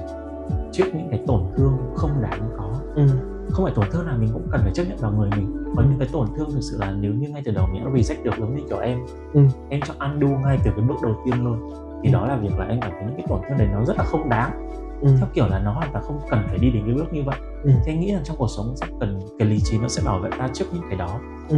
trước 0.72 0.84
những 0.94 1.08
cái 1.10 1.24
tổn 1.26 1.40
thương 1.56 1.72
không 1.96 2.10
đáng 2.22 2.50
có 2.58 2.70
Ừ. 2.94 3.06
không 3.50 3.64
phải 3.64 3.74
tổn 3.76 3.84
thương 3.90 4.06
nào 4.06 4.16
mình 4.18 4.30
cũng 4.32 4.46
cần 4.52 4.60
phải 4.62 4.72
chấp 4.74 4.84
nhận 4.88 4.96
vào 5.00 5.12
người 5.12 5.30
mình 5.36 5.64
có 5.76 5.82
những 5.82 5.98
cái 5.98 6.08
tổn 6.12 6.26
thương 6.36 6.50
thực 6.52 6.60
sự 6.60 6.76
là 6.80 6.90
nếu 7.00 7.12
như 7.14 7.28
ngay 7.28 7.42
từ 7.44 7.52
đầu 7.52 7.66
mình 7.72 7.84
đã 7.84 7.90
reset 7.96 8.24
được 8.24 8.30
giống 8.38 8.54
như 8.56 8.62
kiểu 8.68 8.78
em 8.78 8.98
Ừ. 9.32 9.40
em 9.68 9.80
cho 9.80 9.94
undo 10.06 10.26
ngay 10.28 10.58
từ 10.64 10.70
cái 10.76 10.84
bước 10.88 10.94
đầu 11.02 11.14
tiên 11.24 11.44
luôn 11.44 11.70
thì 12.02 12.08
Ừ. 12.10 12.12
đó 12.12 12.26
là 12.26 12.36
việc 12.36 12.58
là 12.58 12.64
em 12.64 12.80
cảm 12.80 12.90
thấy 12.90 13.02
những 13.06 13.16
cái 13.16 13.26
tổn 13.28 13.40
thương 13.48 13.58
đấy 13.58 13.68
nó 13.72 13.84
rất 13.84 13.96
là 13.98 14.04
không 14.04 14.28
đáng 14.28 14.68
Ừ. 15.00 15.08
theo 15.18 15.28
kiểu 15.34 15.46
là 15.48 15.58
nó 15.58 15.72
hoàn 15.72 15.92
toàn 15.92 16.04
không 16.04 16.20
cần 16.30 16.42
phải 16.48 16.58
đi 16.58 16.70
đến 16.70 16.82
cái 16.86 16.94
bước 16.94 17.12
như 17.12 17.22
vậy 17.26 17.36
Ừ. 17.62 17.70
thì 17.84 17.92
anh 17.92 18.00
nghĩ 18.00 18.12
rằng 18.12 18.22
trong 18.24 18.36
cuộc 18.36 18.48
sống 18.56 18.72
sẽ 18.76 18.86
cần 19.00 19.20
cái 19.38 19.48
lý 19.48 19.60
trí 19.60 19.78
nó 19.78 19.88
sẽ 19.88 20.02
bảo 20.06 20.18
vệ 20.18 20.30
ta 20.38 20.48
trước 20.52 20.64
những 20.72 20.82
cái 20.88 20.98
đó 20.98 21.20
Ừ. 21.48 21.56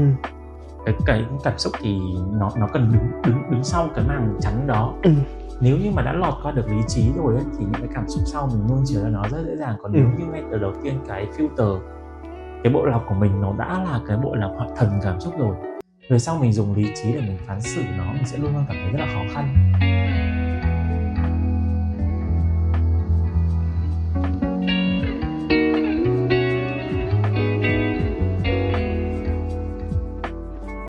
cái 0.86 0.94
cái 1.06 1.24
cảm 1.44 1.58
xúc 1.58 1.72
thì 1.80 1.98
nó 2.32 2.50
nó 2.56 2.66
cần 2.72 2.92
đứng 2.92 3.22
đứng 3.24 3.50
đứng 3.50 3.64
sau 3.64 3.88
cái 3.94 4.04
màn 4.08 4.36
chắn 4.40 4.66
đó 4.66 4.94
Ừ. 5.02 5.10
nếu 5.60 5.76
như 5.78 5.90
mà 5.94 6.02
đã 6.02 6.12
lọt 6.12 6.34
qua 6.42 6.52
được 6.52 6.68
lý 6.68 6.82
trí 6.88 7.02
rồi 7.16 7.34
ấy, 7.34 7.44
thì 7.58 7.64
những 7.64 7.72
cái 7.80 7.88
cảm 7.94 8.04
xúc 8.08 8.22
sau 8.26 8.46
mình 8.46 8.66
nuông 8.68 8.82
chiều 8.84 9.02
ra 9.02 9.08
nó 9.08 9.22
rất 9.30 9.38
dễ 9.46 9.56
dàng 9.56 9.76
còn 9.82 9.92
Ừ. 9.92 9.98
nếu 9.98 10.08
như 10.18 10.32
ngay 10.32 10.42
từ 10.52 10.58
đầu 10.58 10.72
tiên 10.82 10.94
cái 11.08 11.26
filter 11.38 11.78
cái 12.64 12.72
bộ 12.72 12.84
lọc 12.86 13.04
của 13.08 13.14
mình 13.14 13.40
nó 13.40 13.52
đã 13.58 13.84
là 13.84 14.00
cái 14.08 14.16
bộ 14.16 14.34
lọc 14.34 14.50
hoạt 14.56 14.70
thần 14.76 14.88
cảm 15.02 15.20
xúc 15.20 15.34
rồi 15.38 15.56
về 16.10 16.18
sau 16.18 16.38
mình 16.40 16.52
dùng 16.52 16.74
lý 16.74 16.86
trí 16.94 17.12
để 17.12 17.20
mình 17.20 17.36
phán 17.46 17.60
xử 17.60 17.82
nó 17.98 18.12
mình 18.12 18.24
sẽ 18.24 18.38
luôn 18.38 18.52
luôn 18.54 18.64
cảm 18.68 18.76
thấy 18.82 18.92
rất 18.92 18.98
là 18.98 19.06
khó 19.14 19.20
khăn 19.34 19.54